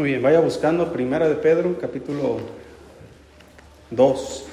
Muy 0.00 0.08
bien, 0.08 0.22
vaya 0.22 0.40
buscando 0.40 0.90
Primera 0.90 1.28
de 1.28 1.34
Pedro, 1.34 1.76
capítulo 1.78 2.38
2. 3.90 4.44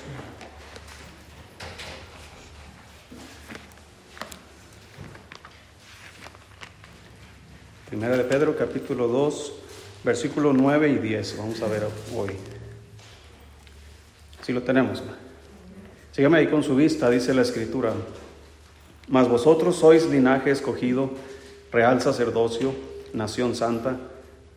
Primera 7.87 8.17
de 8.17 8.25
Pedro, 8.25 8.57
capítulo 8.57 9.07
2, 9.07 9.53
versículo 10.03 10.51
9 10.51 10.89
y 10.89 10.95
10. 10.97 11.37
Vamos 11.37 11.61
a 11.61 11.67
ver 11.67 11.87
hoy. 12.13 12.31
Si 14.41 14.51
lo 14.51 14.63
tenemos. 14.63 15.01
Sígame 16.11 16.39
ahí 16.39 16.47
con 16.47 16.61
su 16.61 16.75
vista, 16.75 17.09
dice 17.09 17.33
la 17.33 17.43
escritura. 17.43 17.93
Mas 19.07 19.29
vosotros 19.29 19.77
sois 19.77 20.07
linaje 20.07 20.51
escogido, 20.51 21.11
real 21.71 22.01
sacerdocio, 22.01 22.73
nación 23.13 23.55
santa, 23.55 23.97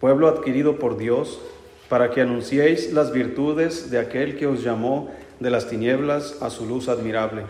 pueblo 0.01 0.29
adquirido 0.29 0.77
por 0.77 0.97
Dios, 0.97 1.41
para 1.89 2.11
que 2.11 2.21
anunciéis 2.21 2.93
las 2.93 3.13
virtudes 3.13 3.91
de 3.91 3.99
aquel 3.99 4.37
que 4.37 4.47
os 4.47 4.65
llamó 4.65 5.11
de 5.39 5.51
las 5.51 5.69
tinieblas 5.69 6.37
a 6.41 6.51
su 6.51 6.67
luz 6.67 6.89
admirable. 6.89 7.43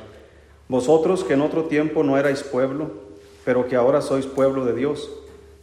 Vosotros 0.68 1.24
que 1.24 1.34
en 1.34 1.42
otro 1.42 1.64
tiempo 1.64 2.02
no 2.02 2.18
erais 2.18 2.42
pueblo, 2.42 2.90
pero 3.44 3.68
que 3.68 3.76
ahora 3.76 4.02
sois 4.02 4.26
pueblo 4.26 4.64
de 4.64 4.74
Dios 4.74 5.10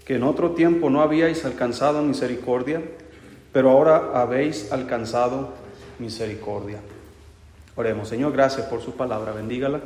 que 0.08 0.16
en 0.16 0.24
otro 0.24 0.52
tiempo 0.52 0.90
no 0.90 1.02
habíais 1.02 1.44
alcanzado 1.44 2.02
misericordia, 2.02 2.82
pero 3.52 3.72
ahora 3.72 4.12
habéis 4.14 4.72
alcanzado 4.72 5.50
misericordia. 6.00 6.80
Oremos, 7.76 8.08
Señor, 8.08 8.32
gracias 8.32 8.68
por 8.68 8.82
su 8.82 8.94
palabra, 8.94 9.34
bendígala. 9.34 9.82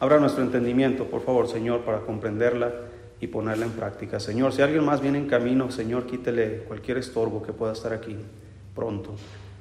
Abra 0.00 0.18
nuestro 0.18 0.42
entendimiento, 0.42 1.04
por 1.04 1.22
favor, 1.22 1.46
Señor, 1.46 1.82
para 1.82 2.00
comprenderla 2.00 2.72
y 3.20 3.26
ponerla 3.26 3.66
en 3.66 3.72
práctica. 3.72 4.20
Señor, 4.20 4.52
si 4.52 4.62
alguien 4.62 4.84
más 4.84 5.00
viene 5.00 5.18
en 5.18 5.26
camino, 5.26 5.70
Señor, 5.70 6.06
quítele 6.06 6.64
cualquier 6.68 6.98
estorbo 6.98 7.42
que 7.42 7.52
pueda 7.52 7.72
estar 7.72 7.92
aquí 7.92 8.16
pronto. 8.74 9.14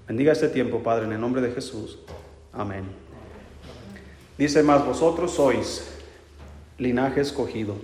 Bendiga 0.07 0.33
este 0.33 0.49
tiempo, 0.49 0.83
Padre, 0.83 1.05
en 1.05 1.13
el 1.13 1.21
nombre 1.21 1.41
de 1.41 1.51
Jesús. 1.51 1.99
Amén. 2.51 2.83
Dice 4.37 4.63
más, 4.63 4.85
vosotros 4.85 5.31
sois 5.31 5.89
linaje 6.77 7.21
escogido 7.21 7.75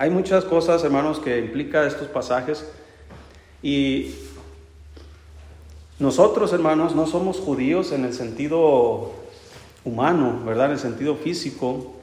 hay 0.00 0.08
muchas 0.08 0.46
cosas, 0.46 0.82
hermanos, 0.84 1.18
que 1.18 1.38
implica 1.38 1.86
estos 1.86 2.08
pasajes 2.08 2.66
y 3.62 4.14
nosotros, 5.98 6.54
hermanos, 6.54 6.94
no 6.94 7.06
somos 7.06 7.38
judíos 7.38 7.92
en 7.92 8.06
el 8.06 8.14
sentido 8.14 9.12
humano, 9.84 10.40
¿verdad? 10.46 10.66
En 10.66 10.72
el 10.72 10.78
sentido 10.78 11.16
físico. 11.16 11.96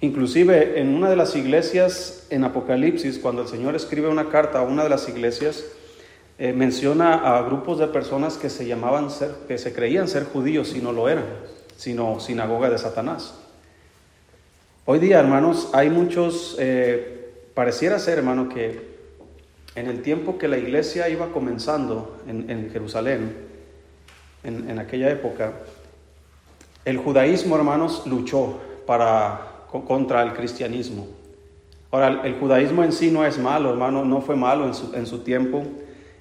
Inclusive 0.00 0.80
en 0.80 0.94
una 0.94 1.10
de 1.10 1.16
las 1.16 1.36
iglesias 1.36 2.26
en 2.30 2.44
Apocalipsis, 2.44 3.18
cuando 3.18 3.42
el 3.42 3.48
Señor 3.48 3.76
escribe 3.76 4.08
una 4.08 4.28
carta 4.28 4.60
a 4.60 4.62
una 4.62 4.82
de 4.82 4.88
las 4.88 5.08
iglesias, 5.08 5.64
eh, 6.38 6.52
menciona 6.52 7.36
a 7.36 7.42
grupos 7.42 7.78
de 7.78 7.86
personas 7.86 8.38
que 8.38 8.48
se 8.48 8.66
llamaban 8.66 9.10
ser, 9.10 9.30
que 9.46 9.58
se 9.58 9.74
creían 9.74 10.08
ser 10.08 10.24
judíos 10.24 10.74
y 10.74 10.80
no 10.80 10.92
lo 10.92 11.08
eran, 11.08 11.26
sino 11.76 12.18
sinagoga 12.18 12.70
de 12.70 12.78
Satanás. 12.78 13.34
Hoy 14.86 14.98
día, 14.98 15.20
hermanos, 15.20 15.68
hay 15.74 15.90
muchos 15.90 16.56
eh, 16.58 17.18
Pareciera 17.60 17.98
ser, 17.98 18.18
hermano, 18.18 18.48
que 18.48 18.80
en 19.74 19.88
el 19.88 20.02
tiempo 20.02 20.38
que 20.38 20.48
la 20.48 20.56
iglesia 20.56 21.08
iba 21.08 21.32
comenzando 21.32 22.18
en, 22.26 22.70
Jerusalén, 22.72 23.36
en, 24.44 24.78
aquella 24.78 25.10
época, 25.10 25.52
el 26.84 26.96
judaísmo, 26.96 27.56
hermanos, 27.56 28.06
luchó 28.06 28.60
para, 28.86 29.49
contra 29.70 30.22
el 30.22 30.32
cristianismo. 30.32 31.06
Ahora, 31.90 32.22
el, 32.24 32.38
judaísmo 32.38 32.84
en 32.84 32.92
sí 32.92 33.10
no 33.10 33.24
es 33.24 33.38
malo, 33.38 33.70
hermano, 33.70 34.04
no 34.04 34.20
fue 34.20 34.36
malo 34.36 34.64
en 34.94 35.06
su, 35.06 35.18
tiempo. 35.20 35.62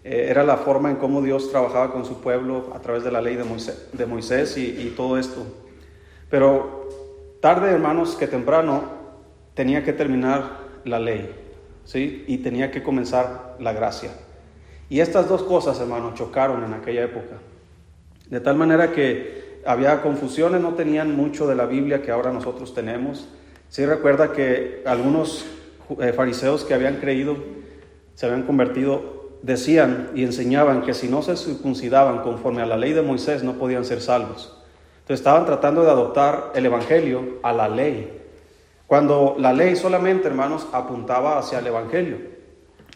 Eh, 0.03 0.27
era 0.29 0.43
la 0.43 0.57
forma 0.57 0.89
en 0.89 0.97
cómo 0.97 1.21
Dios 1.21 1.51
trabajaba 1.51 1.91
con 1.91 2.05
su 2.05 2.21
pueblo 2.21 2.71
a 2.73 2.79
través 2.79 3.03
de 3.03 3.11
la 3.11 3.21
ley 3.21 3.35
de 3.35 3.43
Moisés, 3.43 3.89
de 3.93 4.05
Moisés 4.05 4.57
y, 4.57 4.65
y 4.65 4.93
todo 4.95 5.17
esto. 5.17 5.45
Pero 6.29 6.87
tarde, 7.41 7.69
hermanos, 7.69 8.15
que 8.15 8.27
temprano 8.27 8.83
tenía 9.53 9.83
que 9.83 9.93
terminar 9.93 10.59
la 10.85 10.99
ley, 10.99 11.29
¿sí? 11.85 12.23
Y 12.27 12.39
tenía 12.39 12.71
que 12.71 12.81
comenzar 12.81 13.57
la 13.59 13.73
gracia. 13.73 14.11
Y 14.89 15.01
estas 15.01 15.29
dos 15.29 15.43
cosas, 15.43 15.79
hermano, 15.79 16.13
chocaron 16.15 16.63
en 16.63 16.73
aquella 16.73 17.03
época. 17.03 17.37
De 18.29 18.39
tal 18.39 18.55
manera 18.55 18.91
que 18.91 19.59
había 19.65 20.01
confusiones, 20.01 20.61
no 20.61 20.73
tenían 20.73 21.15
mucho 21.15 21.47
de 21.47 21.55
la 21.55 21.65
Biblia 21.65 22.01
que 22.01 22.11
ahora 22.11 22.31
nosotros 22.31 22.73
tenemos. 22.73 23.27
Sí 23.69 23.85
recuerda 23.85 24.31
que 24.31 24.83
algunos 24.85 25.45
eh, 26.01 26.13
fariseos 26.13 26.63
que 26.63 26.73
habían 26.73 26.97
creído, 26.97 27.37
se 28.15 28.25
habían 28.25 28.43
convertido, 28.43 29.29
decían 29.41 30.11
y 30.13 30.23
enseñaban 30.23 30.81
que 30.81 30.93
si 30.93 31.07
no 31.07 31.21
se 31.21 31.37
circuncidaban 31.37 32.21
conforme 32.21 32.61
a 32.61 32.65
la 32.65 32.77
ley 32.77 32.93
de 32.93 33.01
Moisés 33.01 33.43
no 33.43 33.53
podían 33.53 33.85
ser 33.85 34.01
salvos. 34.01 34.55
Entonces 34.99 35.21
estaban 35.21 35.45
tratando 35.45 35.83
de 35.83 35.91
adoptar 35.91 36.51
el 36.55 36.65
Evangelio 36.65 37.39
a 37.41 37.53
la 37.53 37.69
ley, 37.69 38.19
cuando 38.89 39.35
la 39.37 39.53
ley 39.53 39.75
solamente, 39.75 40.27
hermanos, 40.27 40.65
apuntaba 40.71 41.37
hacia 41.37 41.59
el 41.59 41.67
Evangelio. 41.67 42.17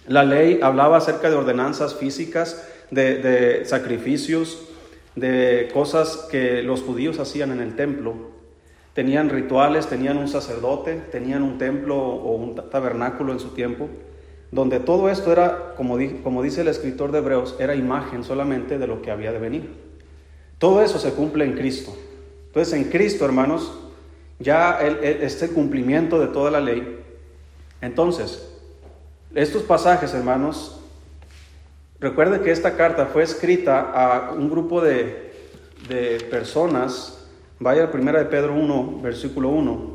La 0.07 0.23
ley 0.23 0.59
hablaba 0.63 0.97
acerca 0.97 1.29
de 1.29 1.35
ordenanzas 1.35 1.93
físicas, 1.93 2.67
de, 2.89 3.61
sacrificios, 3.65 4.69
de 5.15 5.69
cosas 5.71 6.27
que 6.31 6.63
los 6.63 6.81
judíos 6.81 7.19
hacían 7.19 7.51
en 7.51 7.59
el 7.59 7.75
templo. 7.75 8.32
Tenían 8.93 9.29
rituales, 9.29 9.87
tenían 9.87 10.17
un 10.17 10.27
sacerdote, 10.27 11.01
tenían 11.11 11.43
un 11.43 11.57
templo 11.57 11.97
o 11.97 12.35
un 12.35 12.55
tabernáculo 12.69 13.33
en 13.33 13.39
su 13.39 13.49
tiempo, 13.49 13.89
donde 14.51 14.79
todo 14.79 15.09
esto 15.09 15.31
era, 15.31 15.73
como, 15.75 15.97
como 16.21 16.43
dice 16.43 16.61
el 16.61 16.67
escritor 16.67 17.11
de 17.11 17.19
Hebreos, 17.19 17.55
era 17.59 17.73
imagen 17.75 18.23
solamente 18.23 18.77
de 18.77 18.85
lo 18.87 19.01
que 19.01 19.09
había 19.09 19.31
de 19.31 19.39
venir. 19.39 19.69
Todo 20.59 20.81
eso 20.81 20.99
se 20.99 21.11
cumple 21.11 21.45
en 21.45 21.53
Cristo. 21.53 21.95
Entonces 22.47 22.73
en 22.73 22.83
Cristo, 22.91 23.25
hermanos, 23.25 23.73
ya 24.39 24.79
este 24.81 25.49
cumplimiento 25.49 26.19
de 26.19 26.27
toda 26.27 26.51
la 26.51 26.61
ley. 26.61 26.99
Entonces, 27.81 28.47
estos 29.33 29.63
pasajes, 29.63 30.13
hermanos, 30.13 30.79
recuerde 31.99 32.41
que 32.41 32.51
esta 32.51 32.75
carta 32.77 33.07
fue 33.07 33.23
escrita 33.23 33.79
a 33.81 34.31
un 34.33 34.49
grupo 34.49 34.81
de, 34.81 35.31
personas. 36.29 37.22
Vaya 37.63 37.85
a 37.85 37.91
primera 37.91 38.19
de 38.19 38.25
Pedro 38.25 38.55
1, 38.55 38.99
versículo 39.01 39.47
1. 39.47 39.93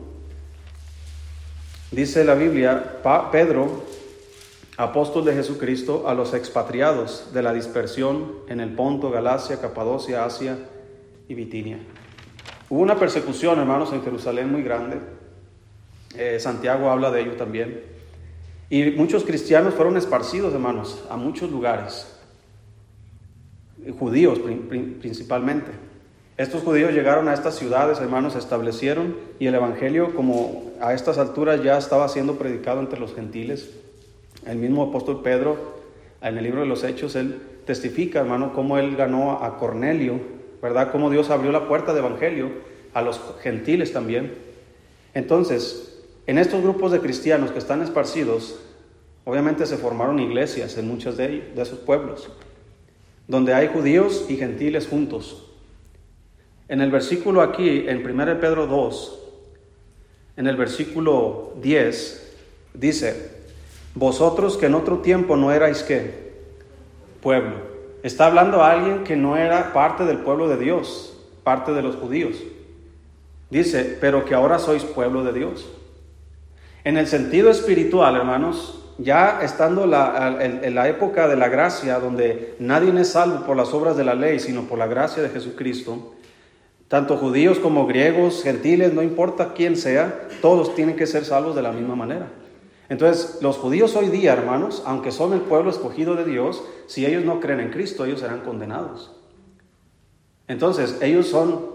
Dice 1.91 2.25
la 2.25 2.35
Biblia, 2.35 3.03
Pedro, 3.31 3.85
apóstol 4.79 5.27
de 5.27 5.35
Jesucristo, 5.35 6.09
a 6.09 6.15
los 6.15 6.33
expatriados 6.33 7.29
de 7.35 7.43
la 7.43 7.53
dispersión 7.53 8.37
en 8.49 8.61
el 8.61 8.75
Ponto, 8.75 9.11
Galacia, 9.11 9.61
Capadocia, 9.61 10.25
Asia 10.25 10.57
y 11.29 11.35
Bitinia. 11.35 11.79
Hubo 12.71 12.81
una 12.81 12.99
persecución, 12.99 13.59
hermanos, 13.59 13.93
en 13.93 14.03
Jerusalén 14.03 14.51
muy 14.51 14.63
grande. 14.63 14.97
Eh, 16.17 16.41
Santiago 16.41 16.91
habla 16.91 17.11
de 17.11 17.21
ello 17.21 17.37
también. 17.37 17.83
Y 18.71 18.93
muchos 18.93 19.25
cristianos 19.25 19.75
fueron 19.75 19.99
esparcidos, 19.99 20.55
hermanos, 20.55 21.05
a 21.11 21.19
muchos 21.19 21.51
lugares. 21.51 22.17
Judíos 23.99 24.39
principalmente. 25.03 25.88
Estos 26.39 26.63
judíos 26.63 26.93
llegaron 26.93 27.27
a 27.27 27.35
estas 27.35 27.57
ciudades, 27.57 27.99
hermanos, 27.99 28.35
se 28.35 28.39
establecieron 28.39 29.17
y 29.41 29.49
el 29.49 29.57
Evangelio, 29.57 30.15
como 30.15 30.71
a 30.81 30.95
estas 30.95 31.19
alturas 31.19 31.65
ya 31.65 31.77
estaba 31.77 32.09
siendo 32.09 32.37
predicado 32.37 32.79
entre 32.79 33.01
los 33.01 33.13
gentiles. 33.13 33.71
El 34.47 34.59
mismo 34.59 34.85
apóstol 34.85 35.21
Pedro, 35.25 35.57
en 36.23 36.39
el 36.39 36.45
libro 36.45 36.61
de 36.61 36.69
los 36.69 36.85
Hechos, 36.85 37.17
él 37.17 37.43
testifica, 37.67 38.21
hermano, 38.21 38.53
cómo 38.53 38.79
él 38.79 38.95
ganó 38.95 39.43
a 39.43 39.59
Cornelio, 39.59 40.21
¿verdad? 40.63 40.93
Cómo 40.93 41.11
Dios 41.11 41.29
abrió 41.31 41.51
la 41.51 41.67
puerta 41.67 41.93
de 41.93 41.99
evangelio 41.99 42.53
a 42.95 43.03
los 43.03 43.21
gentiles 43.43 43.93
también. 43.93 44.33
Entonces, 45.15 46.05
en 46.29 46.39
estos 46.39 46.63
grupos 46.63 46.93
de 46.93 47.01
cristianos 47.01 47.51
que 47.51 47.59
están 47.59 47.83
esparcidos, 47.83 48.61
obviamente 49.25 49.67
se 49.67 49.77
formaron 49.77 50.21
iglesias 50.21 50.79
en 50.79 50.87
muchos 50.87 51.17
de, 51.17 51.51
de 51.53 51.63
esos 51.63 51.81
pueblos, 51.81 52.31
donde 53.27 53.55
hay 53.55 53.67
judíos 53.67 54.27
y 54.29 54.37
gentiles 54.37 54.87
juntos. 54.87 55.48
En 56.69 56.81
el 56.81 56.91
versículo 56.91 57.41
aquí, 57.43 57.85
en 57.89 58.05
1 58.05 58.41
Pedro 58.41 58.67
2, 58.67 59.19
en 60.37 60.47
el 60.47 60.57
versículo 60.57 61.55
10, 61.63 62.37
dice, 62.75 63.31
vosotros 63.95 64.57
que 64.57 64.67
en 64.67 64.75
otro 64.75 64.99
tiempo 64.99 65.37
no 65.37 65.51
erais 65.51 65.83
qué? 65.83 66.29
Pueblo 67.21 67.79
Está 68.03 68.27
hablando 68.27 68.63
alguien 68.63 69.03
que 69.03 69.17
no 69.17 69.37
era 69.37 69.73
parte 69.73 70.05
del 70.05 70.19
pueblo 70.19 70.49
de 70.49 70.57
Dios, 70.57 71.17
parte 71.43 71.73
de 71.73 71.83
los 71.83 71.97
judíos. 71.97 72.37
Dice, 73.51 73.99
pero 74.01 74.25
que 74.25 74.35
ahora 74.35 74.59
sois 74.59 74.85
pueblo 74.85 75.25
de 75.25 75.33
Dios. 75.33 75.69
En 76.85 76.97
el 76.97 77.09
sentido 77.09 77.51
espiritual, 77.51 78.15
hermanos, 78.15 78.85
ya 78.99 79.41
estando 79.43 79.85
en, 79.85 80.75
la 80.75 80.89
época 80.89 81.27
de 81.27 81.37
la 81.37 81.49
gracia, 81.49 81.99
donde 81.99 82.55
nadie 82.61 82.93
es 83.01 83.09
salvo 83.09 83.45
por 83.45 83.57
las 83.57 83.75
obras 83.75 83.97
de 83.97 84.05
la 84.05 84.15
ley, 84.15 84.39
sino 84.39 84.63
por 84.63 84.79
la 84.79 84.87
gracia 84.87 85.23
de 85.23 85.31
Jesucristo, 85.31 86.15
tanto 86.89 87.19
judíos 87.19 87.59
como 87.59 87.87
griegos, 87.87 88.43
gentiles, 88.43 88.95
no 88.95 89.03
importa 89.03 89.53
quién 89.55 89.77
sea, 89.77 90.29
todos 90.41 90.75
tienen 90.75 90.97
que 90.97 91.07
ser 91.07 91.25
salvos 91.25 91.55
de 91.55 91.63
la 91.63 91.73
misma 91.73 91.95
manera. 91.95 92.31
Entonces, 92.89 93.39
los 93.43 93.59
judíos 93.59 93.95
hoy 93.97 94.09
día, 94.09 94.33
hermanos, 94.33 94.83
aunque 94.87 95.13
son 95.13 95.35
el 95.35 95.43
pueblo 95.43 95.71
escogido 95.71 96.17
de 96.17 96.25
Dios, 96.25 96.65
si 96.87 97.05
ellos 97.05 97.25
no 97.25 97.41
creen 97.41 97.61
en 97.61 97.71
Cristo, 97.71 98.07
ellos 98.07 98.21
serán 98.21 98.41
condenados. 98.41 99.15
Entonces, 100.47 100.97
ellos 101.03 101.27
son, 101.29 101.67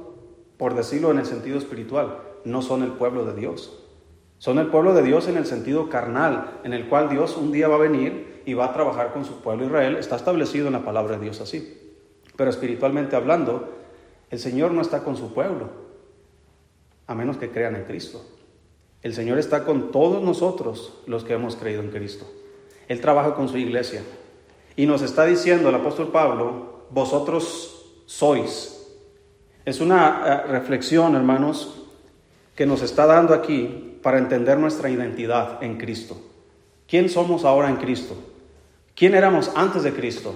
por 0.57 0.74
decirlo 0.74 1.12
en 1.12 1.19
el 1.19 1.27
sentido 1.27 1.60
espiritual, 1.60 2.18
no 2.44 2.63
son 2.63 2.81
el 2.81 2.94
pueblo 2.94 3.25
de 3.25 3.39
Dios. 3.39 3.80
Son 4.39 4.57
el 4.57 4.68
pueblo 4.68 4.95
de 4.95 5.04
Dios 5.04 5.27
en 5.27 5.38
el 5.38 5.45
sentido 5.45 5.89
carnal, 5.89 6.60
en 6.63 6.74
el 6.74 6.89
cual 6.89 7.10
Dios 7.10 7.38
un 7.38 7.51
día 7.51 7.68
va 7.68 7.75
a 7.75 7.80
venir 7.80 8.42
y 8.45 8.56
va 8.56 8.65
a 8.65 8.74
trabajar 8.74 9.13
con 9.13 9.24
su 9.24 9.42
pueblo 9.42 9.65
Israel. 9.65 9.95
Está 9.98 10.15
establecido 10.15 10.68
en 10.68 10.74
la 10.74 10.83
palabra 10.83 11.18
de 11.18 11.24
Dios 11.24 11.39
así. 11.39 11.80
Pero 12.36 12.50
espiritualmente 12.50 13.15
hablando, 13.15 13.82
el 14.33 14.39
Señor 14.39 14.71
no 14.71 14.81
está 14.81 15.03
con 15.03 15.15
su 15.15 15.31
pueblo, 15.31 15.69
a 17.06 17.13
menos 17.13 17.38
que 17.38 17.51
crean 17.51 17.75
en 17.75 17.83
Cristo. 17.83 18.25
El 19.03 19.13
Señor 19.13 19.38
está 19.38 19.63
con 19.63 19.91
todos 19.91 20.24
nosotros 20.24 20.91
los 21.06 21.24
que 21.24 21.33
hemos 21.33 21.56
creído 21.56 21.83
en 21.83 21.91
Cristo. 21.91 22.25
Él 22.88 23.00
trabaja 23.00 23.35
con 23.35 23.47
su 23.47 23.59
iglesia. 23.59 24.01
Y 24.75 24.88
nos 24.88 25.03
está 25.03 25.25
diciendo 25.25 25.69
el 25.69 25.75
apóstol 25.75 26.07
Pablo, 26.07 26.88
vosotros 26.89 27.91
sois. 28.07 28.88
Es 29.65 29.80
una 29.81 30.24
eh, 30.25 30.47
reflexión, 30.47 31.13
hermanos, 31.15 31.83
que 32.56 32.65
nos 32.65 32.81
está 32.81 33.06
dando 33.06 33.36
aquí 33.36 34.00
para 34.01 34.18
entender 34.18 34.57
nuestra 34.57 34.89
identidad 34.89 35.63
en 35.63 35.77
Cristo. 35.77 36.18
¿Quién 36.88 37.07
somos 37.07 37.45
ahora 37.45 37.69
en 37.69 37.75
Cristo? 37.75 38.15
¿Quién 38.95 39.13
éramos 39.13 39.51
antes 39.53 39.83
de 39.83 39.94
Cristo? 39.94 40.33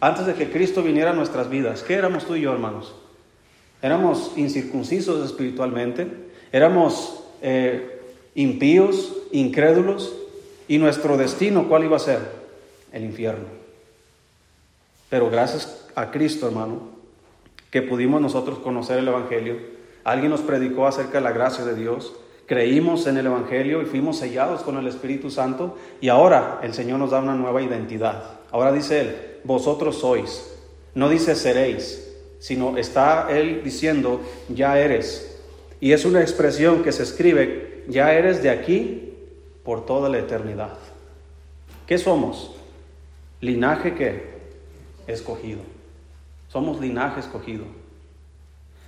Antes 0.00 0.26
de 0.26 0.34
que 0.34 0.50
Cristo 0.50 0.82
viniera 0.82 1.12
a 1.12 1.14
nuestras 1.14 1.48
vidas. 1.48 1.84
¿Qué 1.84 1.94
éramos 1.94 2.24
tú 2.24 2.34
y 2.34 2.40
yo, 2.40 2.52
hermanos? 2.52 2.92
Éramos 3.86 4.32
incircuncisos 4.34 5.24
espiritualmente. 5.24 6.08
Éramos 6.50 7.22
eh, 7.40 8.00
impíos, 8.34 9.14
incrédulos, 9.30 10.12
y 10.66 10.78
nuestro 10.78 11.16
destino, 11.16 11.68
¿cuál 11.68 11.84
iba 11.84 11.94
a 11.94 12.00
ser? 12.00 12.18
El 12.92 13.04
infierno. 13.04 13.44
Pero 15.08 15.30
gracias 15.30 15.86
a 15.94 16.10
Cristo, 16.10 16.48
hermano, 16.48 16.80
que 17.70 17.80
pudimos 17.80 18.20
nosotros 18.20 18.58
conocer 18.58 18.98
el 18.98 19.06
Evangelio, 19.06 19.56
alguien 20.02 20.32
nos 20.32 20.40
predicó 20.40 20.88
acerca 20.88 21.18
de 21.18 21.24
la 21.24 21.30
gracia 21.30 21.64
de 21.64 21.76
Dios, 21.76 22.12
creímos 22.46 23.06
en 23.06 23.18
el 23.18 23.26
Evangelio 23.26 23.82
y 23.82 23.84
fuimos 23.84 24.18
sellados 24.18 24.62
con 24.62 24.78
el 24.78 24.88
Espíritu 24.88 25.30
Santo, 25.30 25.76
y 26.00 26.08
ahora 26.08 26.58
el 26.64 26.74
Señor 26.74 26.98
nos 26.98 27.12
da 27.12 27.20
una 27.20 27.36
nueva 27.36 27.62
identidad. 27.62 28.40
Ahora 28.50 28.72
dice 28.72 29.00
Él, 29.00 29.16
vosotros 29.44 30.00
sois, 30.00 30.52
no 30.96 31.08
dice 31.08 31.36
seréis, 31.36 32.05
sino 32.38 32.76
está 32.76 33.28
Él 33.30 33.62
diciendo, 33.64 34.20
ya 34.48 34.78
eres. 34.78 35.38
Y 35.80 35.92
es 35.92 36.04
una 36.04 36.20
expresión 36.20 36.82
que 36.82 36.92
se 36.92 37.02
escribe 37.02 37.76
ya 37.88 38.12
eres 38.12 38.42
de 38.42 38.50
aquí 38.50 39.14
por 39.62 39.86
toda 39.86 40.08
la 40.08 40.18
eternidad. 40.18 40.72
¿Qué 41.86 41.98
somos? 41.98 42.56
Linaje 43.40 43.94
que 43.94 44.36
escogido. 45.06 45.60
Somos 46.48 46.80
linaje 46.80 47.20
escogido. 47.20 47.64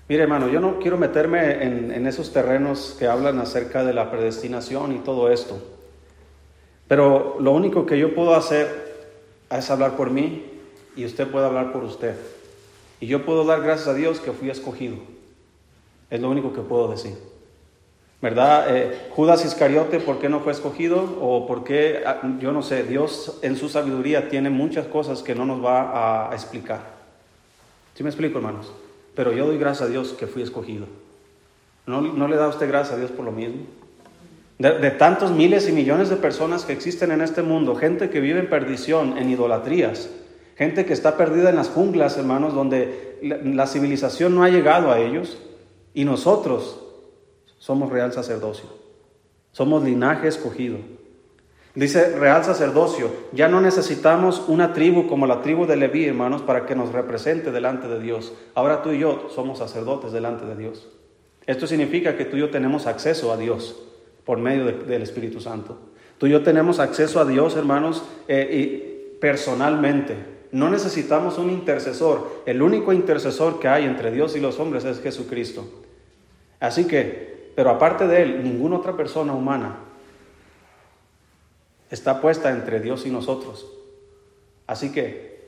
Mire 0.09 0.23
hermano, 0.23 0.49
yo 0.49 0.61
no 0.61 0.79
quiero 0.79 0.97
meterme 0.97 1.63
en, 1.63 1.93
en 1.93 2.07
esos 2.07 2.33
terrenos 2.33 2.97
que 2.99 3.07
hablan 3.07 3.39
acerca 3.41 3.85
de 3.85 3.93
la 3.93 4.11
predestinación 4.11 4.95
y 4.95 4.99
todo 5.01 5.31
esto. 5.31 5.63
Pero 6.89 7.37
lo 7.41 7.53
único 7.53 7.85
que 7.85 7.99
yo 7.99 8.15
puedo 8.15 8.35
hacer 8.35 8.89
es 9.51 9.71
hablar 9.71 9.97
por 9.97 10.11
mí 10.11 10.45
y 10.97 11.05
usted 11.05 11.29
puede 11.29 11.47
hablar 11.47 11.73
por 11.73 11.85
usted. 11.85 12.15
Y 13.01 13.07
yo 13.07 13.25
puedo 13.25 13.45
dar 13.45 13.63
gracias 13.63 13.89
a 13.89 13.95
Dios 13.95 14.21
que 14.21 14.33
fui 14.33 14.51
escogido. 14.51 14.97
Es 16.11 16.21
lo 16.21 16.31
único 16.31 16.53
que 16.53 16.61
puedo 16.61 16.89
decir. 16.89 17.17
¿Verdad? 18.21 18.77
Eh, 18.77 19.11
Judas 19.15 19.45
Iscariote, 19.45 20.01
¿por 20.01 20.19
qué 20.19 20.29
no 20.29 20.41
fue 20.41 20.53
escogido? 20.53 21.19
O 21.21 21.47
por 21.47 21.63
qué, 21.63 22.03
ah, 22.05 22.21
yo 22.41 22.51
no 22.51 22.63
sé, 22.63 22.83
Dios 22.83 23.39
en 23.43 23.57
su 23.57 23.69
sabiduría 23.69 24.29
tiene 24.29 24.51
muchas 24.51 24.87
cosas 24.87 25.23
que 25.23 25.37
no 25.37 25.45
nos 25.45 25.65
va 25.65 26.29
a 26.29 26.35
explicar. 26.35 26.81
¿Sí 27.95 28.03
me 28.03 28.09
explico, 28.09 28.39
hermanos? 28.39 28.73
Pero 29.15 29.33
yo 29.33 29.47
doy 29.47 29.59
gracias 29.59 29.89
a 29.89 29.91
Dios 29.91 30.15
que 30.19 30.27
fui 30.27 30.43
escogido. 30.43 30.87
¿No, 31.87 32.01
no 32.01 32.27
le 32.27 32.37
da 32.37 32.49
usted 32.49 32.67
gracias 32.67 32.97
a 32.97 32.99
Dios 32.99 33.13
por 33.13 33.25
lo 33.25 33.33
mismo? 33.33 33.63
De, 34.59 34.79
de, 34.79 34.91
tantos 34.91 35.31
miles 35.31 35.69
y 35.69 35.73
millones 35.73 36.09
de 36.09 36.17
personas 36.17 36.65
que 36.65 36.73
existen 36.73 37.13
en 37.13 37.21
este 37.21 37.43
mundo, 37.43 37.77
gente 37.77 38.11
que 38.11 38.21
vive 38.21 38.41
en 38.41 38.51
perdición, 38.51 39.17
en 39.17 39.31
idolatrías, 39.31 40.11
gente 40.59 40.85
que 40.85 40.93
está 40.93 41.17
perdida 41.17 41.51
en 41.51 41.57
las 41.57 41.69
junglas, 41.69 42.19
hermanos, 42.19 42.53
donde 42.53 43.19
la, 43.23 43.67
civilización 43.69 44.35
no 44.35 44.43
ha 44.43 44.49
llegado 44.49 44.91
a 44.91 44.99
ellos, 44.99 45.39
y 45.95 46.05
nosotros 46.05 46.83
somos 47.59 47.91
real 47.91 48.13
sacerdocio. 48.13 48.69
Somos 49.53 49.85
linaje 49.85 50.27
escogido. 50.27 50.79
Dice 51.77 52.19
real 52.19 52.45
sacerdocio, 52.45 53.09
ya 53.33 53.49
no 53.49 53.61
necesitamos 53.61 54.43
una 54.49 54.73
tribu 54.73 55.07
como 55.07 55.29
la 55.29 55.43
tribu 55.43 55.65
de 55.65 55.77
Leví, 55.77 56.07
hermanos, 56.07 56.43
para 56.43 56.67
que 56.67 56.75
nos 56.75 56.93
represente 56.93 57.53
delante 57.53 57.87
de 57.87 58.01
Dios. 58.01 58.33
Ahora 58.57 58.83
tú 58.83 58.91
y 58.91 58.99
yo 58.99 59.29
somos 59.33 59.59
sacerdotes 59.59 60.11
delante 60.11 60.45
de 60.45 60.57
Dios. 60.57 60.89
Esto 61.47 61.69
significa 61.69 62.17
que 62.17 62.25
tú 62.25 62.37
y 62.37 62.41
yo 62.41 62.51
tenemos 62.51 62.89
acceso 62.89 63.33
a 63.33 63.37
Dios 63.37 63.81
por 64.25 64.39
medio 64.39 64.65
de, 64.65 64.73
del 64.73 65.03
Espíritu 65.03 65.41
Santo. 65.41 65.79
Tú 66.19 66.27
y 66.27 66.31
yo 66.31 66.43
tenemos 66.43 66.81
acceso 66.81 67.21
a 67.21 67.25
Dios, 67.25 67.55
hermanos, 67.57 68.03
eh, 68.27 68.49
y 68.53 69.19
personalmente. 69.21 70.38
No 70.53 70.71
necesitamos 70.71 71.39
un 71.39 71.51
intercesor. 71.51 72.43
El 72.47 72.63
único 72.63 72.93
intercesor 72.93 73.61
que 73.61 73.69
hay 73.69 73.85
entre 73.85 74.11
Dios 74.11 74.37
y 74.37 74.41
los 74.41 74.59
hombres 74.59 74.85
es 74.85 75.01
Jesucristo. 75.01 75.65
Así 76.61 76.87
que 76.87 77.29
pero 77.59 77.71
aparte 77.71 78.07
de 78.07 78.23
Él, 78.23 78.45
ninguna 78.45 78.77
otra 78.77 78.97
persona 78.97 79.33
humana 79.33 79.79
está 81.91 82.21
puesta 82.21 82.53
entre 82.53 82.79
Dios 82.79 83.05
y 83.05 83.11
nosotros. 83.11 83.67
Así 84.69 84.93
que, 84.93 85.41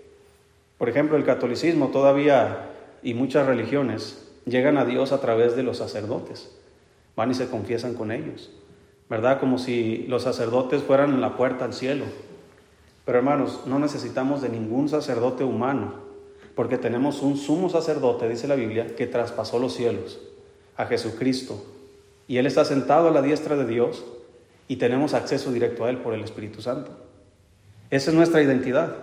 por 0.77 0.89
ejemplo, 0.89 1.17
el 1.17 1.25
catolicismo 1.25 1.91
todavía 1.91 2.71
y 3.05 3.15
muchas 3.15 3.47
religiones 3.47 4.29
llegan 4.45 4.77
a 4.77 4.85
Dios 4.85 5.13
a 5.13 5.21
través 5.21 5.55
de 5.55 5.63
los 5.63 5.77
sacerdotes. 5.77 6.51
Van 7.15 7.31
y 7.31 7.35
se 7.35 7.49
confiesan 7.49 7.95
con 7.95 8.11
ellos. 8.11 8.51
¿Verdad? 9.09 9.39
Como 9.39 9.59
si 9.59 9.99
los 10.09 10.25
sacerdotes 10.25 10.83
fueran 10.83 11.21
la 11.21 11.37
puerta 11.37 11.65
al 11.65 11.75
cielo. 11.75 12.07
Pero 13.05 13.19
hermanos, 13.19 13.63
no 13.67 13.79
necesitamos 13.79 14.43
de 14.43 14.49
ningún 14.49 14.89
sacerdote 14.89 15.45
humano, 15.45 15.95
porque 16.55 16.79
tenemos 16.79 17.23
un 17.23 17.37
sumo 17.37 17.69
sacerdote, 17.71 18.29
dice 18.29 18.49
la 18.49 18.55
Biblia, 18.55 18.95
que 18.97 19.07
traspasó 19.07 19.59
los 19.59 19.75
cielos, 19.75 20.21
a 20.77 20.87
Jesucristo, 20.87 21.63
y 22.29 22.39
Él 22.39 22.47
está 22.47 22.65
sentado 22.65 23.09
a 23.09 23.11
la 23.11 23.23
diestra 23.23 23.57
de 23.57 23.67
Dios 23.67 24.05
y 24.69 24.77
tenemos 24.77 25.15
acceso 25.15 25.51
directo 25.53 25.85
a 25.85 25.91
Él 25.91 25.99
por 25.99 26.15
el 26.15 26.23
Espíritu 26.23 26.63
Santo. 26.63 26.93
Esa 27.91 28.11
es 28.11 28.17
nuestra 28.17 28.41
identidad. 28.41 28.95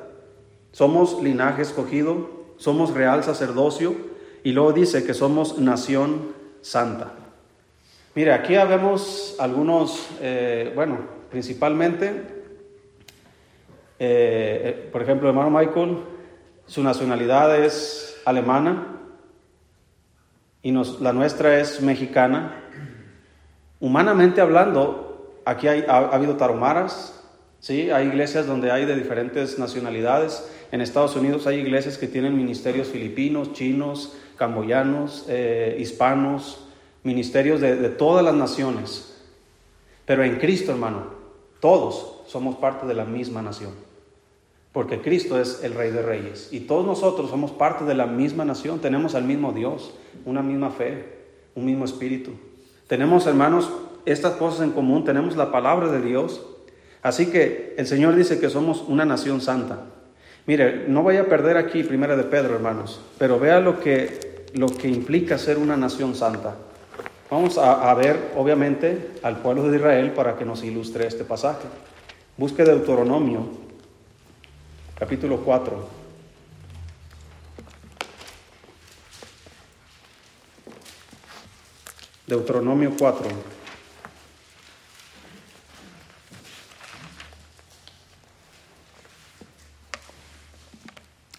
Somos 0.72 1.22
linaje 1.22 1.62
escogido, 1.62 2.30
somos 2.58 2.94
real 2.94 3.24
sacerdocio 3.24 3.96
y 4.44 4.54
luego 4.54 4.72
dice 4.72 5.04
que 5.04 5.14
somos 5.14 5.58
nación 5.58 6.34
santa. 6.62 7.12
Mire, 8.16 8.32
aquí 8.34 8.54
vemos 8.56 9.36
algunos, 9.40 10.08
eh, 10.22 10.72
bueno, 10.74 11.00
principalmente, 11.30 12.37
eh, 14.00 14.62
eh, 14.64 14.90
por 14.92 15.02
ejemplo, 15.02 15.28
hermano 15.28 15.50
Michael, 15.50 15.98
su 16.68 16.84
nacionalidad 16.84 17.64
es 17.64 18.22
alemana 18.26 19.00
y 20.62 20.72
nos, 20.72 21.02
la 21.02 21.14
nuestra 21.14 21.60
es 21.60 21.82
mexicana. 21.82 22.64
Humanamente 23.80 24.42
hablando, 24.42 25.42
aquí 25.46 25.68
ha, 25.68 25.98
habido 25.98 26.36
taromaras, 26.36 27.24
¿sí? 27.60 27.90
hay 27.90 28.08
iglesias 28.08 28.46
donde 28.46 28.72
hay 28.72 28.86
de 28.86 28.96
diferentes 28.96 29.58
nacionalidades. 29.58 30.52
En 30.72 30.82
Estados 30.82 31.16
Unidos 31.16 31.48
hay 31.48 31.60
iglesias 31.60 31.98
que 31.98 32.08
tienen 32.08 32.36
ministerios 32.36 32.90
filipinos, 32.90 33.54
chinos, 33.54 34.18
camboyanos, 34.36 35.26
eh, 35.30 35.78
hispanos, 35.80 36.68
ministerios 37.04 37.62
de, 37.62 37.78
de 37.78 37.90
todas 37.90 38.24
las 38.24 38.36
naciones. 38.36 39.16
Pero 40.06 40.24
en 40.24 40.38
Cristo, 40.38 40.72
hermano, 40.72 41.08
todos 41.60 42.22
somos 42.28 42.58
parte 42.58 42.86
de 42.86 42.94
la 42.94 43.06
misma 43.06 43.42
nación. 43.42 43.87
Porque 44.72 45.02
Cristo 45.02 45.40
es 45.40 45.64
el 45.64 45.74
Rey 45.74 45.92
de 45.92 46.02
Reyes. 46.02 46.50
Y 46.52 46.62
todos 46.62 46.86
nosotros 46.86 47.30
somos 47.30 47.52
parte 47.52 47.84
de 47.86 47.96
la 47.96 48.06
misma 48.06 48.46
nación. 48.46 48.80
Tenemos 48.80 49.16
al 49.16 49.24
mismo 49.24 49.54
Dios, 49.54 49.94
una 50.26 50.42
misma 50.42 50.70
fe, 50.70 51.06
un 51.56 51.66
mismo 51.66 51.86
espíritu. 51.86 52.32
Tenemos, 52.88 53.26
hermanos, 53.28 53.72
estas 54.06 54.34
cosas 54.36 54.62
en 54.62 54.72
común, 54.72 55.04
tenemos 55.04 55.36
la 55.36 55.52
palabra 55.52 55.92
de 55.92 56.02
Dios. 56.02 56.46
Así 57.02 57.28
que 57.28 57.76
el 57.78 57.88
Señor 57.88 58.16
dice 58.16 58.40
que 58.40 58.50
somos 58.50 58.84
una 58.88 59.06
nación 59.06 59.42
santa. 59.42 59.86
Mire, 60.46 60.86
no 60.88 61.04
vaya 61.04 61.22
a 61.22 61.26
perder 61.26 61.58
aquí 61.58 61.84
Primera 61.84 62.16
de 62.16 62.24
Pedro, 62.24 62.56
hermanos, 62.56 63.02
pero 63.18 63.38
vea 63.38 63.60
lo 63.60 63.82
que, 63.82 64.46
lo 64.54 64.68
que 64.68 64.88
implica 64.88 65.38
ser 65.38 65.58
una 65.58 65.76
nación 65.76 66.16
santa. 66.16 66.56
Vamos 67.30 67.58
a, 67.58 67.94
ver, 67.96 68.32
obviamente, 68.38 69.12
al 69.22 69.40
pueblo 69.40 69.70
de 69.70 69.76
Israel 69.76 70.12
para 70.12 70.38
que 70.38 70.46
nos 70.46 70.64
ilustre 70.64 71.06
este 71.06 71.26
pasaje. 71.26 71.68
Busque 72.38 72.64
Deuteronomio, 72.64 73.50
capítulo 74.98 75.38
4. 75.38 75.88
Deuteronomio 82.26 82.92
4. 82.98 83.28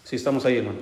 Si 0.03 0.09
sí, 0.11 0.15
estamos 0.15 0.45
ahí, 0.45 0.57
hermano. 0.57 0.79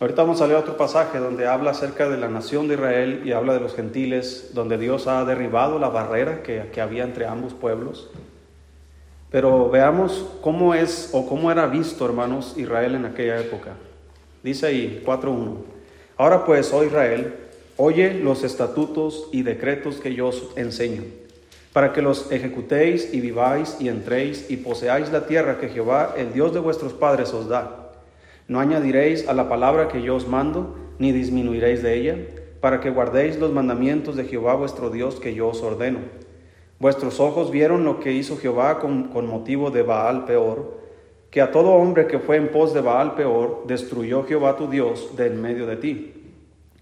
Ahorita 0.00 0.22
vamos 0.22 0.40
a 0.40 0.46
leer 0.46 0.58
otro 0.58 0.76
pasaje 0.76 1.18
donde 1.18 1.46
habla 1.46 1.70
acerca 1.70 2.08
de 2.08 2.16
la 2.16 2.28
nación 2.28 2.68
de 2.68 2.74
Israel 2.74 3.22
y 3.24 3.32
habla 3.32 3.54
de 3.54 3.60
los 3.60 3.76
gentiles, 3.76 4.50
donde 4.54 4.76
Dios 4.76 5.06
ha 5.06 5.24
derribado 5.24 5.78
la 5.78 5.88
barrera 5.88 6.42
que, 6.42 6.70
que 6.72 6.80
había 6.80 7.04
entre 7.04 7.26
ambos 7.26 7.54
pueblos 7.54 8.10
pero 9.30 9.70
veamos 9.70 10.26
cómo 10.40 10.74
es 10.74 11.10
o 11.12 11.26
cómo 11.26 11.52
era 11.52 11.66
visto, 11.66 12.04
hermanos, 12.04 12.54
Israel 12.56 12.96
en 12.96 13.04
aquella 13.04 13.38
época. 13.38 13.76
Dice 14.42 14.66
ahí 14.66 15.02
4.1. 15.06 15.56
Ahora 16.16 16.44
pues, 16.44 16.72
oh 16.72 16.82
Israel, 16.82 17.34
oye 17.76 18.14
los 18.14 18.42
estatutos 18.42 19.28
y 19.32 19.42
decretos 19.42 19.96
que 19.96 20.14
yo 20.14 20.28
os 20.28 20.48
enseño, 20.56 21.04
para 21.72 21.92
que 21.92 22.02
los 22.02 22.30
ejecutéis 22.32 23.14
y 23.14 23.20
viváis 23.20 23.76
y 23.78 23.88
entréis 23.88 24.50
y 24.50 24.56
poseáis 24.56 25.12
la 25.12 25.26
tierra 25.26 25.58
que 25.58 25.68
Jehová, 25.68 26.14
el 26.16 26.32
Dios 26.32 26.52
de 26.52 26.60
vuestros 26.60 26.92
padres, 26.92 27.32
os 27.32 27.48
da. 27.48 27.92
No 28.48 28.58
añadiréis 28.58 29.28
a 29.28 29.32
la 29.32 29.48
palabra 29.48 29.88
que 29.88 30.02
yo 30.02 30.16
os 30.16 30.26
mando, 30.26 30.76
ni 30.98 31.12
disminuiréis 31.12 31.82
de 31.82 31.94
ella, 31.94 32.16
para 32.60 32.80
que 32.80 32.90
guardéis 32.90 33.38
los 33.38 33.52
mandamientos 33.52 34.16
de 34.16 34.24
Jehová 34.24 34.54
vuestro 34.54 34.90
Dios 34.90 35.20
que 35.20 35.34
yo 35.34 35.48
os 35.48 35.62
ordeno. 35.62 36.00
Vuestros 36.80 37.20
ojos 37.20 37.52
vieron 37.52 37.84
lo 37.84 38.00
que 38.00 38.12
hizo 38.12 38.36
Jehová 38.36 38.80
con, 38.80 39.26
motivo 39.26 39.70
de 39.70 39.82
Baal 39.82 40.24
peor, 40.24 40.80
que 41.30 41.40
a 41.40 41.52
todo 41.52 41.70
hombre 41.74 42.08
que 42.08 42.18
fue 42.18 42.36
en 42.36 42.50
pos 42.50 42.74
de 42.74 42.80
Baal 42.80 43.14
peor, 43.14 43.62
destruyó 43.68 44.24
Jehová 44.24 44.56
tu 44.56 44.68
Dios 44.68 45.16
de 45.16 45.28
en 45.28 45.40
medio 45.40 45.66
de 45.66 45.76
ti. 45.76 46.14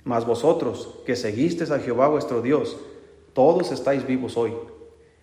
Mas 0.05 0.25
vosotros, 0.25 1.01
que 1.05 1.17
seguisteis 1.17 1.71
a 1.71 1.81
Jehová 1.81 2.09
vuestro 2.09 2.41
Dios, 2.41 2.79
todos 3.35 3.71
estáis 3.73 4.07
vivos 4.07 4.39
hoy. 4.39 4.55